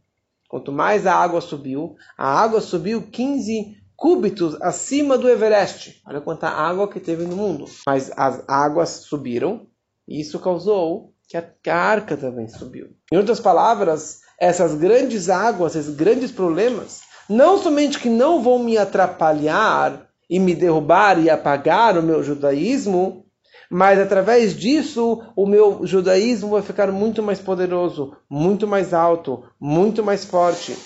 Quanto 0.49 0.71
mais 0.71 1.05
a 1.05 1.13
água 1.13 1.39
subiu, 1.41 1.95
a 2.17 2.27
água 2.27 2.59
subiu 2.59 3.03
15 3.03 3.77
cúbitos 3.95 4.59
acima 4.59 5.15
do 5.15 5.29
Everest. 5.29 6.01
Olha 6.07 6.19
quanta 6.19 6.49
água 6.49 6.87
que 6.87 6.99
teve 6.99 7.23
no 7.23 7.35
mundo. 7.35 7.65
Mas 7.85 8.11
as 8.17 8.43
águas 8.47 8.89
subiram 8.89 9.67
e 10.07 10.19
isso 10.19 10.39
causou 10.39 11.13
que 11.27 11.37
a, 11.69 11.75
arca 11.75 12.17
também 12.17 12.47
subiu. 12.47 12.87
Em 13.11 13.17
outras 13.17 13.39
palavras, 13.39 14.21
essas 14.39 14.73
grandes 14.73 15.29
águas, 15.29 15.75
esses 15.75 15.95
grandes 15.95 16.31
problemas, 16.31 17.01
não 17.29 17.59
somente 17.59 17.99
que 17.99 18.09
não 18.09 18.41
vão 18.41 18.57
me 18.57 18.75
atrapalhar 18.75 20.09
e 20.27 20.39
me 20.39 20.55
derrubar 20.55 21.19
e 21.19 21.29
apagar 21.29 21.95
o 21.95 22.01
meu 22.01 22.23
judaísmo, 22.23 23.27
mas 23.69 23.99
através 23.99 24.55
disso 24.55 25.23
o 25.35 25.45
meu 25.45 25.85
judaísmo 25.85 26.49
vai 26.49 26.61
ficar 26.61 26.91
muito 26.91 27.23
mais 27.23 27.39
poderoso, 27.39 28.15
muito 28.29 28.67
mais 28.67 28.93
alto, 28.93 29.43
muito 29.59 30.03
mais 30.03 30.25
forte. 30.25 30.77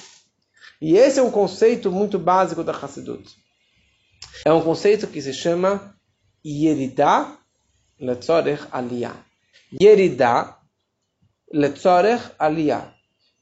E 0.81 0.97
esse 0.97 1.19
é 1.19 1.23
um 1.23 1.31
conceito 1.31 1.91
muito 1.91 2.19
básico 2.19 2.63
da 2.63 2.73
Hassidut. 2.73 3.35
É 4.45 4.51
um 4.51 4.61
conceito 4.61 5.07
que 5.07 5.21
se 5.21 5.33
chama 5.33 5.95
Yeridah 6.45 7.37
letzorech 7.99 8.67
aliyah. 8.71 9.15
Yeridá, 9.81 10.57
letzorech 11.51 12.23
aliyah. 12.37 12.93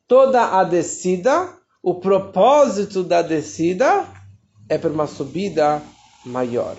Toda 0.07 0.59
a 0.59 0.63
descida, 0.63 1.57
o 1.81 1.95
propósito 1.95 3.03
da 3.03 3.21
descida 3.21 4.05
é 4.69 4.77
para 4.77 4.91
uma 4.91 5.07
subida 5.07 5.81
maior. 6.25 6.75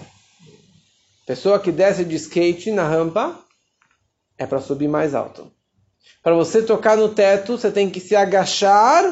Pessoa 1.27 1.61
que 1.61 1.71
desce 1.71 2.05
de 2.05 2.17
skate 2.17 2.71
na 2.71 2.87
rampa 2.87 3.39
é 4.37 4.47
para 4.47 4.61
subir 4.61 4.89
mais 4.89 5.15
alto. 5.15 5.53
Para 6.23 6.35
você 6.35 6.63
tocar 6.63 6.97
no 6.97 7.09
teto, 7.09 7.57
você 7.57 7.71
tem 7.71 7.91
que 7.91 8.01
se 8.01 8.15
agachar 8.15 9.05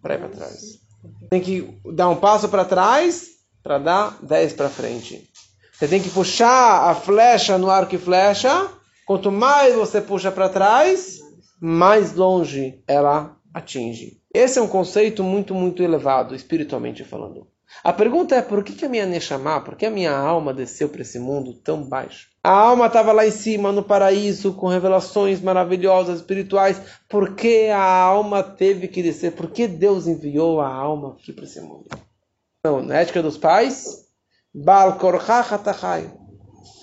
para 0.00 0.14
ir 0.14 0.18
para 0.18 0.28
trás. 0.28 0.80
Tem 1.30 1.40
que 1.40 1.80
dar 1.92 2.08
um 2.08 2.16
passo 2.16 2.48
para 2.48 2.64
trás 2.64 3.30
para 3.62 3.78
dar 3.78 4.18
10 4.22 4.52
para 4.54 4.68
frente. 4.68 5.30
Você 5.72 5.88
tem 5.88 6.00
que 6.02 6.10
puxar 6.10 6.90
a 6.90 6.94
flecha 6.94 7.58
no 7.58 7.70
arco 7.70 7.94
e 7.94 7.98
flecha. 7.98 8.68
Quanto 9.06 9.32
mais 9.32 9.74
você 9.74 10.00
puxa 10.00 10.30
para 10.30 10.48
trás, 10.48 11.20
mais 11.60 12.14
longe 12.14 12.82
ela 12.86 13.36
atinge. 13.52 14.20
Esse 14.32 14.58
é 14.58 14.62
um 14.62 14.68
conceito 14.68 15.22
muito, 15.22 15.54
muito 15.54 15.82
elevado, 15.82 16.34
espiritualmente 16.34 17.04
falando. 17.04 17.46
A 17.82 17.92
pergunta 17.92 18.36
é 18.36 18.42
por 18.42 18.62
que, 18.62 18.74
que 18.74 18.84
a 18.84 18.88
minha 18.88 19.06
Neshama, 19.06 19.60
por 19.60 19.76
que 19.76 19.86
a 19.86 19.90
minha 19.90 20.16
alma 20.16 20.54
desceu 20.54 20.88
para 20.88 21.02
esse 21.02 21.18
mundo 21.18 21.52
tão 21.54 21.82
baixo? 21.82 22.28
A 22.44 22.50
alma 22.50 22.86
estava 22.86 23.12
lá 23.12 23.26
em 23.26 23.30
cima, 23.30 23.72
no 23.72 23.82
paraíso, 23.82 24.52
com 24.54 24.66
revelações 24.66 25.40
maravilhosas, 25.40 26.18
espirituais. 26.18 26.80
Por 27.08 27.34
que 27.34 27.68
a 27.68 27.82
alma 27.82 28.42
teve 28.42 28.88
que 28.88 29.02
descer? 29.02 29.32
Por 29.32 29.50
que 29.50 29.66
Deus 29.68 30.06
enviou 30.06 30.60
a 30.60 30.68
alma 30.68 31.12
aqui 31.12 31.32
para 31.32 31.44
esse 31.44 31.60
mundo? 31.60 31.86
Não, 32.64 32.82
na 32.82 32.96
ética 32.96 33.22
dos 33.22 33.36
pais, 33.36 34.06
Bal 34.54 34.98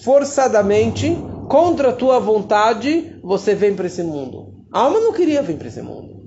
Forçadamente, 0.03 1.15
contra 1.49 1.89
a 1.89 1.93
tua 1.93 2.19
vontade, 2.19 3.19
você 3.21 3.53
vem 3.53 3.75
para 3.75 3.87
esse 3.87 4.03
mundo. 4.03 4.65
A 4.71 4.81
alma 4.81 4.99
não 4.99 5.13
queria 5.13 5.41
vir 5.41 5.57
para 5.57 5.67
esse 5.67 5.81
mundo. 5.81 6.19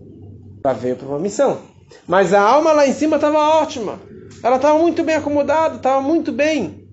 Ela 0.64 0.74
veio 0.74 0.96
para 0.96 1.08
uma 1.08 1.18
missão. 1.18 1.58
Mas 2.06 2.32
a 2.32 2.40
alma 2.40 2.72
lá 2.72 2.86
em 2.86 2.92
cima 2.92 3.16
estava 3.16 3.38
ótima. 3.38 3.98
Ela 4.42 4.56
estava 4.56 4.78
muito 4.78 5.02
bem 5.02 5.16
acomodada, 5.16 5.76
estava 5.76 6.00
muito 6.00 6.30
bem. 6.32 6.88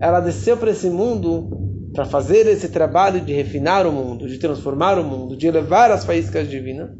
Ela 0.00 0.20
desceu 0.20 0.56
para 0.56 0.70
esse 0.70 0.88
mundo 0.88 1.60
para 1.92 2.04
fazer 2.04 2.46
esse 2.46 2.68
trabalho 2.68 3.20
de 3.20 3.32
refinar 3.32 3.86
o 3.86 3.92
mundo, 3.92 4.28
de 4.28 4.38
transformar 4.38 4.98
o 4.98 5.04
mundo, 5.04 5.36
de 5.36 5.46
elevar 5.46 5.90
as 5.90 6.04
faíscas 6.04 6.48
divinas. 6.48 6.90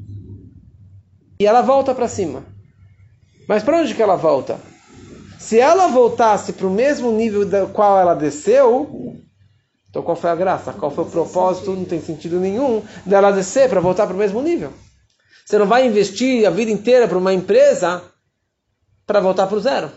E 1.41 1.47
ela 1.47 1.63
volta 1.63 1.95
para 1.95 2.09
cima. 2.09 2.45
Mas 3.49 3.63
para 3.63 3.79
onde 3.79 3.95
que 3.95 4.03
ela 4.03 4.17
volta? 4.17 4.59
Se 5.39 5.59
ela 5.59 5.89
voltasse 5.89 6.53
para 6.53 6.67
o 6.67 6.71
mesmo 6.71 7.11
nível 7.11 7.47
do 7.47 7.69
qual 7.69 7.99
ela 7.99 8.15
desceu, 8.15 9.17
então 9.89 10.03
qual 10.03 10.17
foi 10.17 10.31
a 10.31 10.37
graça? 10.37 10.73
Qual 10.73 10.91
foi 10.91 11.05
o 11.05 11.11
propósito? 11.11 11.73
Não 11.73 11.85
tem 11.85 12.01
sentido 12.01 12.39
nenhum 12.39 12.83
dela 13.07 13.31
descer 13.31 13.69
para 13.69 13.81
voltar 13.81 14.07
para 14.07 14.15
o 14.15 14.19
mesmo 14.19 14.43
nível. 14.43 14.73
Você 15.45 15.59
não 15.59 15.67
vai 15.67 15.87
investir 15.87 16.47
a 16.47 16.51
vida 16.51 16.71
inteira 16.71 17.09
para 17.09 17.19
uma 17.19 17.33
empresa 17.33 18.03
para 19.11 19.19
voltar 19.19 19.49
para 19.49 19.57
o 19.57 19.61
zero. 19.61 19.91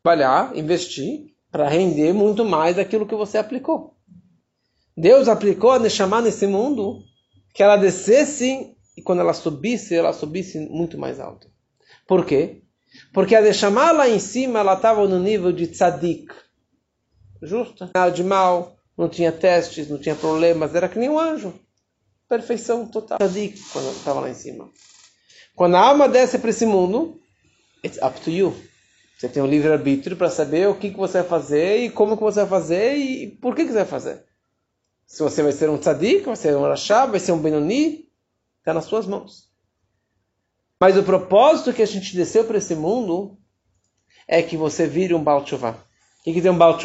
Trabalhar, 0.00 0.56
investir 0.56 1.34
para 1.50 1.68
render 1.68 2.12
muito 2.12 2.44
mais 2.44 2.76
daquilo 2.76 3.04
que 3.04 3.16
você 3.16 3.36
aplicou. 3.36 3.96
Deus 4.96 5.26
aplicou 5.26 5.72
a 5.72 5.88
chamar 5.88 6.22
nesse 6.22 6.46
mundo 6.46 7.02
que 7.52 7.64
ela 7.64 7.76
descesse 7.76 8.72
e 8.96 9.02
quando 9.02 9.18
ela 9.18 9.34
subisse, 9.34 9.92
ela 9.96 10.12
subisse 10.12 10.60
muito 10.70 10.96
mais 10.96 11.18
alto. 11.18 11.48
Por 12.06 12.24
quê? 12.24 12.62
Porque 13.12 13.34
a 13.34 13.40
Neshama 13.40 13.90
lá 13.90 14.08
em 14.08 14.20
cima, 14.20 14.60
ela 14.60 14.74
estava 14.74 15.04
no 15.08 15.18
nível 15.18 15.50
de 15.50 15.66
tzadik. 15.66 16.32
Justo? 17.42 17.90
Nada 17.92 18.12
de 18.12 18.22
mal, 18.22 18.76
não 18.96 19.08
tinha 19.08 19.32
testes, 19.32 19.88
não 19.88 19.98
tinha 19.98 20.14
problemas, 20.14 20.72
era 20.76 20.88
que 20.88 21.00
nem 21.00 21.08
um 21.08 21.18
anjo. 21.18 21.52
Perfeição 22.28 22.86
total. 22.86 23.18
Tzadik, 23.18 23.60
quando 23.72 23.90
estava 23.90 24.20
lá 24.20 24.30
em 24.30 24.34
cima. 24.34 24.70
Quando 25.56 25.74
a 25.74 25.80
alma 25.80 26.08
desce 26.08 26.38
para 26.38 26.50
esse 26.50 26.64
mundo, 26.64 27.20
It's 27.84 27.98
up 28.02 28.18
to 28.22 28.30
you. 28.30 28.56
Você 29.18 29.28
tem 29.28 29.42
um 29.42 29.46
livre-arbítrio 29.46 30.16
para 30.16 30.30
saber 30.30 30.68
o 30.68 30.74
que, 30.74 30.90
que 30.90 30.96
você 30.96 31.20
vai 31.20 31.28
fazer 31.28 31.84
e 31.84 31.90
como 31.90 32.16
que 32.16 32.22
você 32.22 32.40
vai 32.40 32.48
fazer 32.48 32.96
e 32.96 33.28
por 33.28 33.54
que, 33.54 33.64
que 33.64 33.68
você 33.68 33.78
vai 33.78 33.84
fazer. 33.84 34.24
Se 35.06 35.22
você 35.22 35.42
vai 35.42 35.52
ser 35.52 35.68
um 35.68 35.78
tzadik, 35.78 36.24
vai 36.24 36.36
ser 36.36 36.56
um 36.56 36.62
rachá, 36.62 37.06
vai 37.06 37.20
ser 37.20 37.32
um 37.32 37.38
benoni, 37.38 38.08
está 38.58 38.72
nas 38.72 38.86
suas 38.86 39.06
mãos. 39.06 39.50
Mas 40.80 40.96
o 40.96 41.02
propósito 41.02 41.72
que 41.72 41.82
a 41.82 41.86
gente 41.86 42.16
desceu 42.16 42.44
para 42.44 42.58
esse 42.58 42.74
mundo 42.74 43.38
é 44.26 44.42
que 44.42 44.56
você 44.56 44.86
vire 44.86 45.14
um 45.14 45.22
Baal 45.22 45.42
O 45.42 45.44
que, 46.24 46.32
que 46.32 46.42
tem 46.42 46.50
um 46.50 46.58
Baal 46.58 46.78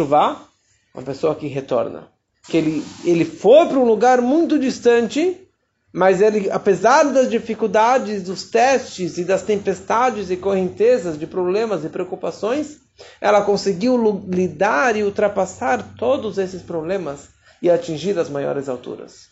Uma 0.93 1.03
pessoa 1.03 1.33
que 1.33 1.47
retorna. 1.47 2.11
Que 2.43 2.57
ele, 2.57 2.85
ele 3.03 3.25
foi 3.25 3.67
para 3.67 3.79
um 3.79 3.85
lugar 3.85 4.21
muito 4.21 4.59
distante 4.59 5.48
mas 5.91 6.21
ele, 6.21 6.51
apesar 6.51 7.03
das 7.11 7.29
dificuldades, 7.29 8.23
dos 8.23 8.43
testes 8.49 9.17
e 9.17 9.23
das 9.23 9.41
tempestades 9.41 10.29
e 10.29 10.37
correntezas 10.37 11.17
de 11.17 11.25
problemas 11.25 11.83
e 11.83 11.89
preocupações, 11.89 12.77
ela 13.19 13.41
conseguiu 13.41 14.23
lidar 14.27 14.95
e 14.95 15.03
ultrapassar 15.03 15.95
todos 15.97 16.37
esses 16.37 16.61
problemas 16.61 17.29
e 17.61 17.69
atingir 17.69 18.17
as 18.19 18.29
maiores 18.29 18.69
alturas. 18.69 19.29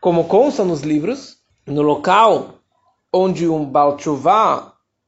Como 0.00 0.24
consta 0.24 0.64
nos 0.64 0.82
livros, 0.82 1.38
no 1.66 1.82
local 1.82 2.56
onde 3.12 3.48
um 3.48 3.64
Baal 3.64 3.96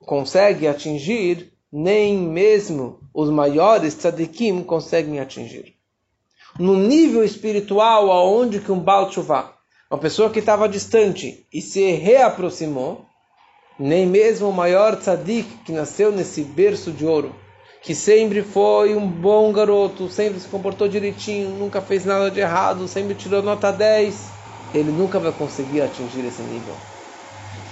consegue 0.01 0.67
atingir, 0.67 1.53
nem 1.71 2.17
mesmo 2.17 3.01
os 3.13 3.29
maiores 3.29 3.95
tzadikim 3.95 4.63
conseguem 4.65 5.21
atingir. 5.21 5.75
No 6.59 6.75
nível 6.77 7.23
espiritual 7.23 8.11
aonde 8.11 8.61
que 8.61 8.73
um 8.73 8.81
Baal 8.81 9.11
uma 9.91 9.99
pessoa 9.99 10.29
que 10.29 10.39
estava 10.39 10.69
distante 10.69 11.47
e 11.53 11.63
se 11.63 11.93
reaproximou, 11.93 13.07
nem 13.79 14.07
mesmo 14.07 14.51
o 14.51 14.53
maior 14.53 14.97
tzadik 14.97 15.49
que 15.65 15.73
nasceu 15.73 16.13
nesse 16.13 16.43
berço 16.43 16.91
de 16.93 17.07
ouro, 17.07 17.35
que 17.83 17.95
sempre 17.95 18.43
foi 18.43 18.95
um 18.95 19.09
bom 19.09 19.51
garoto, 19.51 20.11
sempre 20.11 20.41
se 20.41 20.49
comportou 20.49 20.89
direitinho, 20.89 21.51
nunca 21.51 21.81
fez 21.81 22.05
nada 22.05 22.31
de 22.31 22.39
errado, 22.39 22.87
sempre 22.87 23.15
tirou 23.15 23.43
nota 23.43 23.73
10, 23.73 24.15
ele 24.75 24.91
nunca 24.91 25.19
vai 25.19 25.33
conseguir 25.33 25.81
atingir 25.81 26.27
esse 26.27 26.43
nível. 26.43 26.75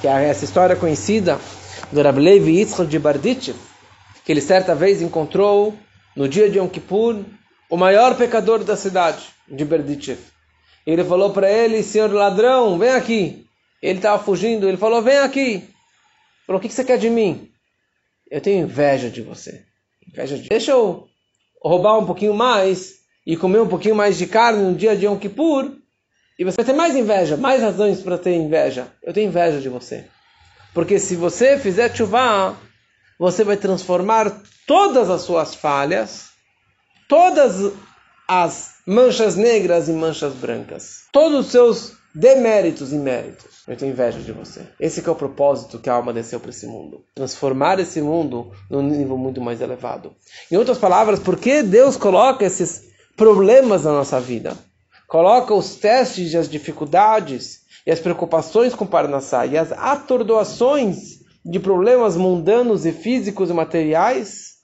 Que 0.01 0.09
é 0.09 0.29
essa 0.29 0.45
história 0.45 0.75
conhecida 0.75 1.39
do 1.93 2.01
Rav 2.01 2.19
Levi 2.19 2.61
Yitzchak 2.61 2.89
de 2.89 2.99
Barditchev, 2.99 3.59
que 4.25 4.33
ele 4.33 4.41
certa 4.41 4.75
vez 4.75 5.03
encontrou 5.03 5.77
no 6.15 6.27
dia 6.27 6.49
de 6.49 6.57
Yom 6.57 6.69
Kippur 6.69 7.23
o 7.69 7.77
maior 7.77 8.17
pecador 8.17 8.65
da 8.65 8.77
cidade 8.77 9.27
de 9.47 9.65
Berditchev. 9.67 10.36
Ele 10.87 11.05
falou 11.05 11.31
para 11.33 11.51
ele, 11.51 11.83
senhor 11.83 12.13
ladrão, 12.13 12.79
vem 12.79 12.91
aqui. 12.91 13.45
Ele 13.83 13.99
estava 13.99 14.23
fugindo, 14.23 14.69
ele 14.69 14.77
falou, 14.77 15.03
vem 15.03 15.19
aqui. 15.19 15.69
Falou, 16.47 16.61
o 16.61 16.63
que 16.63 16.73
você 16.73 16.85
quer 16.85 16.97
de 16.97 17.11
mim? 17.11 17.51
Eu 18.31 18.41
tenho 18.41 18.65
inveja 18.65 19.11
de 19.11 19.21
você. 19.21 19.65
Inveja 20.07 20.39
de... 20.39 20.49
Deixa 20.49 20.71
eu 20.71 21.09
roubar 21.63 21.99
um 21.99 22.07
pouquinho 22.07 22.35
mais 22.35 22.95
e 23.27 23.37
comer 23.37 23.61
um 23.61 23.69
pouquinho 23.69 23.97
mais 23.97 24.17
de 24.17 24.27
carne 24.27 24.63
no 24.63 24.75
dia 24.75 24.97
de 24.97 25.07
Yom 25.07 25.19
Kippur. 25.19 25.73
E 26.39 26.45
você 26.45 26.57
vai 26.57 26.65
ter 26.65 26.73
mais 26.73 26.95
inveja, 26.95 27.37
mais 27.37 27.63
razões 27.63 28.01
para 28.01 28.17
ter 28.17 28.35
inveja. 28.35 28.87
Eu 29.03 29.13
tenho 29.13 29.29
inveja 29.29 29.61
de 29.61 29.69
você. 29.69 30.05
Porque 30.73 30.99
se 30.99 31.17
você 31.17 31.59
fizer 31.59 31.95
chuva, 31.97 32.57
você 33.19 33.43
vai 33.43 33.57
transformar 33.57 34.43
todas 34.67 35.11
as 35.11 35.23
suas 35.23 35.55
falhas, 35.55 36.29
todas 37.09 37.73
as 38.29 38.76
manchas 38.87 39.35
negras 39.35 39.89
e 39.89 39.93
manchas 39.93 40.33
brancas. 40.33 41.07
Todos 41.11 41.47
os 41.47 41.51
seus 41.51 41.93
deméritos 42.15 42.93
e 42.93 42.97
méritos. 42.97 43.65
Eu 43.67 43.77
tenho 43.77 43.91
inveja 43.91 44.21
de 44.21 44.31
você. 44.31 44.63
Esse 44.79 45.07
é 45.07 45.11
o 45.11 45.15
propósito 45.17 45.81
que 45.81 45.91
a 45.91 45.95
alma 45.95 46.13
desceu 46.13 46.39
para 46.39 46.51
esse 46.51 46.69
mundo. 46.69 47.05
Transformar 47.13 47.81
esse 47.81 48.01
mundo 48.01 48.53
num 48.71 48.83
nível 48.83 49.19
muito 49.19 49.41
mais 49.41 49.61
elevado. 49.61 50.15
Em 50.51 50.57
outras 50.57 50.79
palavras, 50.79 51.19
por 51.19 51.37
que 51.37 51.65
Deus 51.65 51.97
coloca 51.97 52.45
esses 52.45 52.85
problemas 53.17 53.83
na 53.83 53.91
nossa 53.91 54.21
vida? 54.21 54.57
Coloca 55.09 55.53
os 55.53 55.75
testes 55.75 56.33
e 56.33 56.37
as 56.37 56.49
dificuldades 56.49 57.63
e 57.85 57.91
as 57.91 57.99
preocupações 57.99 58.73
com 58.73 58.87
Parnassá 58.87 59.47
e 59.47 59.59
as 59.59 59.73
atordoações 59.73 61.25
de 61.45 61.59
problemas 61.59 62.17
mundanos 62.17 62.87
e 62.87 62.93
físicos 62.93 63.51
e 63.51 63.53
materiais 63.53 64.57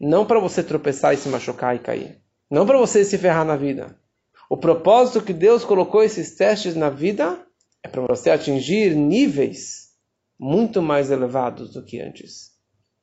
não 0.00 0.24
para 0.24 0.40
você 0.40 0.62
tropeçar 0.62 1.12
e 1.12 1.16
se 1.16 1.28
machucar 1.28 1.76
e 1.76 1.78
cair 1.78 2.27
não 2.50 2.66
para 2.66 2.78
você 2.78 3.04
se 3.04 3.18
ferrar 3.18 3.44
na 3.44 3.56
vida. 3.56 3.98
O 4.48 4.56
propósito 4.56 5.22
que 5.22 5.32
Deus 5.32 5.64
colocou 5.64 6.02
esses 6.02 6.34
testes 6.34 6.74
na 6.74 6.88
vida 6.88 7.38
é 7.82 7.88
para 7.88 8.02
você 8.02 8.30
atingir 8.30 8.94
níveis 8.94 9.88
muito 10.38 10.80
mais 10.80 11.10
elevados 11.10 11.72
do 11.72 11.84
que 11.84 12.00
antes. 12.00 12.52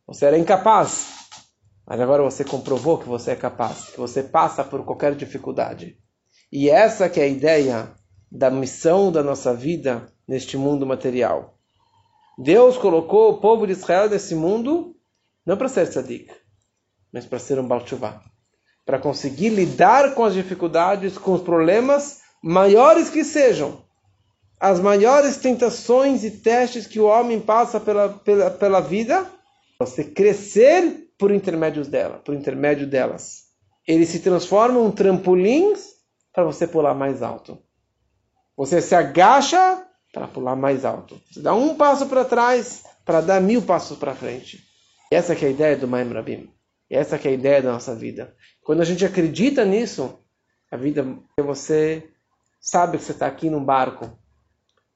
Você 0.08 0.26
era 0.26 0.38
incapaz, 0.38 1.14
mas 1.86 2.00
agora 2.00 2.24
você 2.24 2.44
comprovou 2.44 2.98
que 2.98 3.08
você 3.08 3.32
é 3.32 3.36
capaz, 3.36 3.90
que 3.90 3.98
você 3.98 4.24
passa 4.24 4.64
por 4.64 4.84
qualquer 4.84 5.16
dificuldade. 5.16 5.98
E 6.52 6.70
essa 6.70 7.10
que 7.10 7.20
é 7.20 7.24
a 7.24 7.28
ideia 7.28 7.92
da 8.32 8.50
missão 8.50 9.12
da 9.12 9.22
nossa 9.22 9.54
vida 9.54 10.08
neste 10.28 10.58
mundo 10.58 10.86
material. 10.86 11.58
Deus 12.38 12.78
colocou 12.78 13.32
o 13.32 13.38
povo 13.40 13.66
de 13.66 13.74
Israel 13.74 14.10
nesse 14.10 14.36
mundo 14.36 14.96
não 15.46 15.58
para 15.58 15.70
ser 15.70 15.88
tzadik, 15.88 16.34
mas 17.14 17.26
para 17.26 17.40
ser 17.40 17.60
um 17.60 17.68
Baal 17.68 17.86
para 18.86 19.00
conseguir 19.00 19.50
lidar 19.50 20.14
com 20.14 20.24
as 20.24 20.34
dificuldades, 20.34 21.18
com 21.18 21.34
os 21.34 21.42
problemas 21.42 22.20
maiores 22.42 23.10
que 23.10 23.24
sejam. 23.24 23.84
As 24.60 24.80
maiores 24.80 25.38
tentações 25.38 26.24
e 26.24 26.32
testes 26.32 26.86
que 26.86 27.00
o 27.00 27.06
homem 27.06 27.40
passa 27.40 27.80
pela, 27.80 28.10
pela, 28.10 28.52
pela 28.52 28.80
vida, 28.80 29.30
você 29.80 30.04
crescer 30.04 31.10
por 31.18 31.32
intermédio 31.32 31.84
dela, 31.84 32.22
por 32.24 32.36
intermédio 32.36 32.88
delas. 32.88 33.46
Eles 33.88 34.10
se 34.10 34.20
transformam 34.20 34.88
em 34.88 34.92
trampolins 34.92 35.96
para 36.32 36.44
você 36.44 36.68
pular 36.68 36.94
mais 36.94 37.22
alto. 37.22 37.58
Você 38.56 38.82
se 38.82 38.96
agacha 38.96 39.86
para 40.14 40.28
pular 40.28 40.56
mais 40.56 40.86
alto. 40.86 41.20
Você 41.30 41.42
dá 41.42 41.54
um 41.54 41.76
passo 41.76 42.06
para 42.06 42.24
trás 42.24 42.84
para 43.04 43.22
dar 43.22 43.42
mil 43.42 43.62
passos 43.62 43.98
para 43.98 44.16
frente. 44.16 44.64
E 45.12 45.16
essa 45.16 45.34
é 45.34 45.46
a 45.46 45.50
ideia 45.50 45.78
do 45.78 45.88
Maim 45.88 46.12
Rabim. 46.12 46.55
E 46.90 46.96
essa 46.96 47.16
é 47.16 47.28
a 47.28 47.32
ideia 47.32 47.62
da 47.62 47.72
nossa 47.72 47.96
vida. 47.96 48.36
Quando 48.64 48.82
a 48.82 48.86
gente 48.86 49.06
acredita 49.06 49.66
nisso, 49.66 50.20
a 50.72 50.78
vida 50.78 51.06
você 51.40 52.10
sabe 52.60 52.98
que 52.98 53.04
você 53.04 53.12
está 53.12 53.28
aqui 53.28 53.50
num 53.50 53.64
barco. 53.64 54.18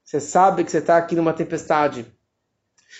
Você 0.04 0.19
sabe 0.19 0.63
que 0.63 0.71
você 0.71 0.80
está 0.80 0.97
aqui 0.97 1.15
numa 1.15 1.34
tempestade. 1.34 2.06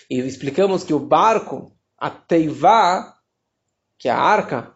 E 0.10 0.20
explicamos 0.20 0.84
que 0.84 0.94
o 0.94 1.00
barco, 1.00 1.76
a 1.98 2.10
Teivá, 2.10 3.18
que 3.98 4.08
é 4.08 4.12
a 4.12 4.20
arca 4.20 4.74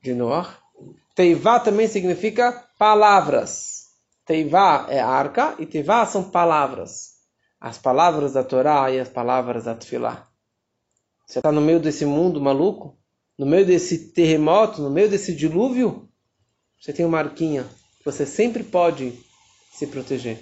de 0.00 0.14
Noé, 0.14 0.46
Teivá 1.14 1.58
também 1.58 1.88
significa 1.88 2.64
palavras. 2.78 3.86
Teivá 4.24 4.86
é 4.88 5.00
arca 5.00 5.56
e 5.58 5.66
Teivá 5.66 6.04
são 6.06 6.30
palavras. 6.30 7.16
As 7.60 7.78
palavras 7.78 8.34
da 8.34 8.44
Torá 8.44 8.90
e 8.90 9.00
as 9.00 9.08
palavras 9.08 9.64
da 9.64 9.74
Tfilá. 9.74 10.26
Você 11.26 11.38
está 11.40 11.50
no 11.50 11.60
meio 11.60 11.80
desse 11.80 12.04
mundo 12.04 12.40
maluco? 12.40 12.96
No 13.38 13.46
meio 13.46 13.66
desse 13.66 14.12
terremoto? 14.12 14.80
No 14.80 14.90
meio 14.90 15.08
desse 15.08 15.34
dilúvio? 15.34 16.08
Você 16.80 16.92
tem 16.92 17.04
uma 17.04 17.18
arquinha. 17.18 17.66
Você 18.04 18.24
sempre 18.24 18.62
pode 18.62 19.12
se 19.72 19.86
proteger. 19.86 20.38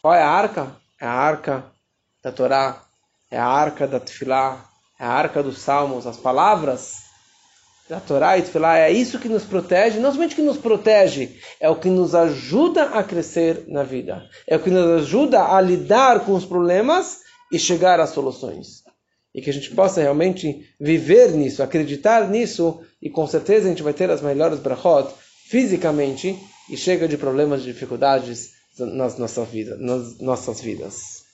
Qual 0.00 0.14
é 0.14 0.22
a 0.22 0.28
arca? 0.28 0.76
É 1.00 1.06
a 1.06 1.12
arca 1.12 1.64
da 2.22 2.30
Torá. 2.30 2.84
É 3.30 3.38
a 3.38 3.46
arca 3.46 3.86
da 3.86 3.98
Tfilá. 3.98 4.68
É 4.98 5.04
a 5.04 5.10
arca 5.10 5.42
dos 5.42 5.58
Salmos. 5.58 6.06
As 6.06 6.16
palavras 6.16 7.06
da 7.88 8.00
Torá 8.00 8.36
e 8.36 8.42
Tefilá, 8.42 8.78
é 8.78 8.90
isso 8.90 9.18
que 9.18 9.28
nos 9.28 9.44
protege, 9.44 10.00
não 10.00 10.12
somente 10.12 10.34
que 10.34 10.42
nos 10.42 10.56
protege, 10.56 11.38
é 11.60 11.70
o 11.70 11.76
que 11.76 11.88
nos 11.88 12.14
ajuda 12.14 12.86
a 12.86 13.02
crescer 13.02 13.64
na 13.68 13.82
vida, 13.82 14.28
é 14.46 14.56
o 14.56 14.60
que 14.60 14.70
nos 14.70 15.02
ajuda 15.02 15.54
a 15.54 15.60
lidar 15.60 16.24
com 16.24 16.34
os 16.34 16.44
problemas 16.44 17.20
e 17.52 17.58
chegar 17.58 18.00
às 18.00 18.10
soluções. 18.10 18.85
E 19.36 19.42
que 19.42 19.50
a 19.50 19.52
gente 19.52 19.70
possa 19.70 20.00
realmente 20.00 20.66
viver 20.80 21.30
nisso, 21.32 21.62
acreditar 21.62 22.28
nisso, 22.28 22.80
e 23.02 23.10
com 23.10 23.26
certeza 23.26 23.66
a 23.66 23.68
gente 23.68 23.82
vai 23.82 23.92
ter 23.92 24.10
as 24.10 24.22
melhores 24.22 24.58
brachot 24.58 25.12
fisicamente 25.48 26.36
e 26.70 26.76
chega 26.76 27.06
de 27.06 27.18
problemas, 27.18 27.62
de 27.62 27.72
dificuldades 27.72 28.52
nas 28.78 29.18
nossas 29.18 29.48
vidas. 29.48 29.78
Nas 29.78 30.18
nossas 30.18 30.60
vidas. 30.60 31.24